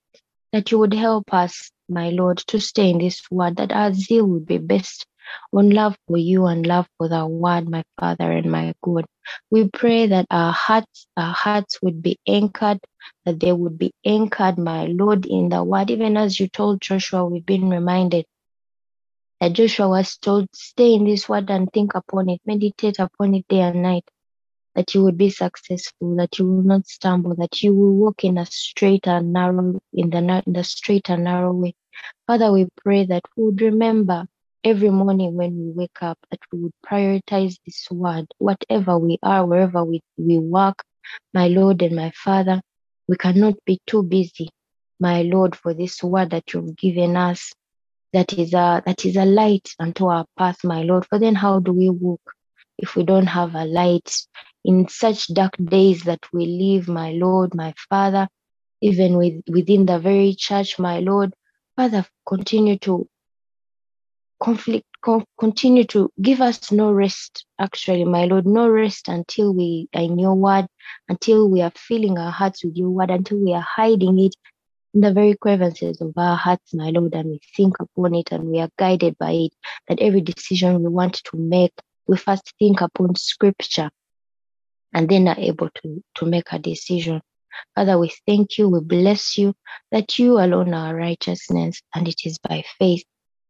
that 0.54 0.72
you 0.72 0.80
would 0.80 0.94
help 0.96 1.34
us, 1.34 1.72
my 1.90 2.10
Lord, 2.10 2.40
to 2.48 2.60
stay 2.60 2.92
in 2.92 3.00
this 3.00 3.22
word, 3.32 3.58
that 3.58 3.72
our 3.72 3.94
zeal 3.94 4.26
would 4.28 4.46
be 4.46 4.60
best 4.60 5.06
on 5.54 5.72
love 5.72 5.98
for 6.08 6.18
you 6.18 6.46
and 6.48 6.66
love 6.66 6.88
for 6.98 7.10
the 7.10 7.26
word, 7.28 7.70
my 7.70 7.84
Father 8.00 8.32
and 8.32 8.52
my 8.52 8.74
God. 8.84 9.06
We 9.52 9.70
pray 9.70 10.08
that 10.08 10.28
our 10.32 10.52
hearts, 10.54 11.08
our 11.18 11.34
hearts 11.34 11.80
would 11.82 12.02
be 12.04 12.18
anchored, 12.28 12.80
that 13.26 13.40
they 13.40 13.54
would 13.54 13.78
be 13.78 13.94
anchored, 14.06 14.58
my 14.58 14.86
Lord, 14.86 15.26
in 15.26 15.50
the 15.50 15.64
word. 15.64 15.92
Even 15.92 16.18
as 16.18 16.40
you 16.40 16.50
told 16.50 16.82
Joshua, 16.82 17.26
we've 17.26 17.46
been 17.46 17.70
reminded 17.70 18.26
that 19.42 19.54
Joshua 19.54 19.90
was 19.90 20.18
told, 20.18 20.48
stay 20.56 20.94
in 20.94 21.06
this 21.06 21.30
word 21.30 21.50
and 21.52 21.72
think 21.74 21.96
upon 21.96 22.30
it, 22.30 22.42
meditate 22.46 23.00
upon 23.00 23.36
it 23.36 23.48
day 23.50 23.62
and 23.62 23.84
night, 23.84 24.06
that 24.76 24.94
you 24.94 25.04
would 25.04 25.18
be 25.18 25.30
successful, 25.30 26.16
that 26.16 26.40
you 26.40 26.46
will 26.46 26.64
not 26.64 26.88
stumble, 26.88 27.36
that 27.36 27.62
you 27.62 27.74
will 27.74 27.94
walk 27.94 28.24
in 28.24 28.38
a 28.38 28.46
straight 28.46 29.08
and 29.08 29.34
narrow, 29.34 29.80
in 29.94 30.10
the, 30.10 30.44
in 30.46 30.54
the 30.54 30.64
straight 30.64 31.10
and 31.10 31.26
narrow 31.26 31.54
way. 31.54 31.76
Father, 32.28 32.52
we 32.52 32.68
pray 32.84 33.06
that 33.06 33.24
we 33.36 33.46
would 33.46 33.62
remember 33.62 34.26
every 34.64 34.90
morning 34.90 35.36
when 35.36 35.58
we 35.58 35.72
wake 35.72 36.02
up 36.02 36.18
that 36.32 36.40
we 36.52 36.60
would 36.60 36.74
prioritize 36.86 37.58
this 37.66 37.88
word, 37.92 38.26
whatever 38.38 38.98
we 38.98 39.20
are, 39.22 39.46
wherever 39.46 39.84
we, 39.84 40.02
we 40.18 40.40
work, 40.40 40.84
my 41.34 41.48
Lord 41.48 41.82
and 41.82 41.96
my 41.96 42.12
Father, 42.16 42.62
we 43.08 43.18
cannot 43.18 43.56
be 43.66 43.80
too 43.86 44.04
busy, 44.04 44.50
my 45.00 45.22
Lord, 45.24 45.56
for 45.56 45.74
this 45.74 46.02
word 46.04 46.32
that 46.32 46.54
you've 46.54 46.78
given 46.78 47.18
us 47.18 47.54
that 48.14 48.34
is 48.34 48.54
a 48.54 48.82
that 48.86 49.06
is 49.06 49.16
a 49.18 49.26
light 49.26 49.70
unto 49.80 50.06
our 50.06 50.26
path, 50.38 50.64
my 50.64 50.84
Lord. 50.84 51.06
For 51.08 51.20
then 51.20 51.36
how 51.36 51.60
do 51.60 51.74
we 51.74 51.90
walk 51.90 52.22
if 52.78 52.96
we 52.96 53.04
don't 53.04 53.28
have 53.28 53.56
a 53.56 53.66
light 53.66 54.12
in 54.66 54.88
such 54.88 55.28
dark 55.34 55.54
days 55.58 56.04
that 56.04 56.20
we 56.32 56.46
live, 56.46 56.88
my 56.88 57.12
Lord, 57.12 57.54
my 57.54 57.74
Father, 57.90 58.28
even 58.82 59.18
with, 59.18 59.42
within 59.48 59.86
the 59.86 60.00
very 60.00 60.34
church, 60.36 60.80
my 60.80 61.00
Lord. 61.00 61.34
Father, 61.76 62.06
continue 62.28 62.78
to 62.80 63.08
conflict 64.42 64.86
con- 65.04 65.26
continue 65.40 65.86
to 65.86 66.12
give 66.22 66.42
us 66.42 66.72
no 66.72 66.92
rest 66.92 67.46
actually 67.60 68.04
my 68.04 68.26
lord 68.26 68.46
no 68.46 68.68
rest 68.68 69.08
until 69.08 69.54
we 69.54 69.88
are 69.96 70.02
in 70.02 70.20
your 70.20 70.36
word 70.36 70.66
until 71.08 71.50
we 71.50 71.62
are 71.62 71.72
filling 71.78 72.18
our 72.18 72.32
hearts 72.32 72.64
with 72.64 72.76
your 72.76 72.90
word 72.90 73.10
until 73.10 73.38
we 73.38 73.54
are 73.54 73.66
hiding 73.76 74.20
it 74.20 74.36
in 74.94 75.02
the 75.02 75.14
very 75.14 75.36
crevices 75.36 76.02
of 76.02 76.14
our 76.18 76.38
hearts, 76.38 76.74
my 76.74 76.90
Lord, 76.90 77.14
and 77.16 77.30
we 77.30 77.40
think 77.56 77.76
upon 77.80 78.14
it 78.14 78.32
and 78.32 78.46
we 78.46 78.60
are 78.60 78.70
guided 78.78 79.18
by 79.18 79.32
it. 79.32 79.52
That 79.88 80.00
every 80.00 80.22
decision 80.22 80.84
we 80.84 80.90
want 80.90 81.16
to 81.16 81.38
make, 81.38 81.74
we 82.08 82.18
first 82.18 82.54
think 82.60 82.82
upon 82.82 83.16
scripture 83.16 83.90
and 84.94 85.10
then 85.10 85.28
are 85.28 85.40
able 85.40 85.70
to, 85.82 86.04
to 86.16 86.26
make 86.26 86.52
a 86.52 86.60
decision. 86.60 87.22
Father, 87.76 87.98
we 88.00 88.12
thank 88.28 88.58
you, 88.58 88.70
we 88.70 88.80
bless 88.82 89.38
you 89.38 89.54
that 89.92 90.20
you 90.20 90.40
alone 90.40 90.74
are 90.74 90.96
righteousness, 90.96 91.82
and 91.96 92.08
it 92.08 92.22
is 92.26 92.40
by 92.40 92.64
faith 92.80 93.04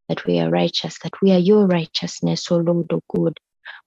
that 0.09 0.25
we 0.25 0.39
are 0.39 0.49
righteous, 0.49 0.97
that 1.03 1.21
we 1.21 1.31
are 1.31 1.39
your 1.39 1.67
righteousness, 1.67 2.51
O 2.51 2.57
Lord, 2.57 2.91
O 2.91 3.01
God. 3.15 3.39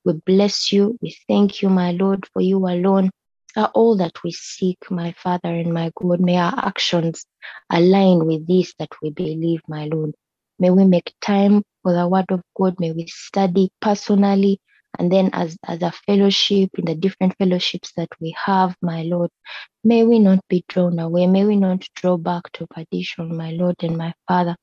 We 0.05 0.14
bless 0.14 0.73
you, 0.73 0.99
we 1.03 1.17
thank 1.29 1.62
you, 1.62 1.69
my 1.69 1.93
Lord, 1.93 2.27
for 2.33 2.43
you 2.43 2.59
alone 2.59 3.11
are 3.57 3.71
all 3.75 3.97
that 3.97 4.23
we 4.23 4.33
seek, 4.33 4.79
my 4.91 5.12
Father 5.12 5.49
and 5.49 5.73
my 5.73 5.91
God. 6.01 6.21
May 6.21 6.37
our 6.37 6.55
actions 6.57 7.27
align 7.71 8.27
with 8.27 8.47
this 8.47 8.75
that 8.79 8.91
we 9.03 9.11
believe, 9.11 9.61
my 9.69 9.87
Lord. 9.87 10.14
May 10.59 10.70
we 10.70 10.84
make 10.84 11.14
time 11.20 11.62
for 11.82 11.92
the 11.92 12.09
Word 12.09 12.26
of 12.30 12.42
God. 12.57 12.76
May 12.80 12.92
we 12.92 13.07
study 13.09 13.70
personally 13.80 14.61
and 14.98 15.12
then 15.12 15.30
as, 15.32 15.57
as 15.66 15.82
a 15.82 15.92
fellowship 16.07 16.70
in 16.78 16.86
the 16.86 16.94
different 16.94 17.36
fellowships 17.38 17.92
that 17.96 18.09
we 18.20 18.34
have, 18.42 18.74
my 18.80 19.02
Lord. 19.02 19.30
May 19.84 20.04
we 20.04 20.18
not 20.18 20.40
be 20.48 20.64
drawn 20.68 20.98
away. 20.98 21.26
May 21.26 21.44
we 21.44 21.57
not 21.57 21.86
draw 21.94 22.16
back 22.16 22.50
to 22.54 22.66
perdition, 22.66 23.36
my 23.36 23.50
Lord 23.50 23.76
and 23.80 23.96
my 23.96 24.14
Father. 24.26 24.57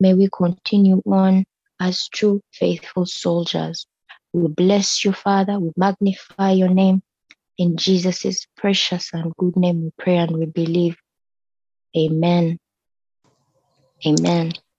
May 0.00 0.14
we 0.14 0.28
continue 0.32 1.02
on 1.06 1.44
as 1.80 2.08
true, 2.08 2.40
faithful 2.52 3.06
soldiers. 3.06 3.86
We 4.32 4.48
bless 4.48 5.04
you, 5.04 5.12
Father. 5.12 5.58
We 5.58 5.72
magnify 5.76 6.52
your 6.52 6.68
name. 6.68 7.02
In 7.58 7.76
Jesus' 7.76 8.46
precious 8.56 9.10
and 9.12 9.34
good 9.36 9.56
name 9.56 9.82
we 9.82 9.90
pray 9.98 10.16
and 10.16 10.36
we 10.36 10.46
believe. 10.46 10.96
Amen. 11.96 12.58
Amen. 14.06 14.52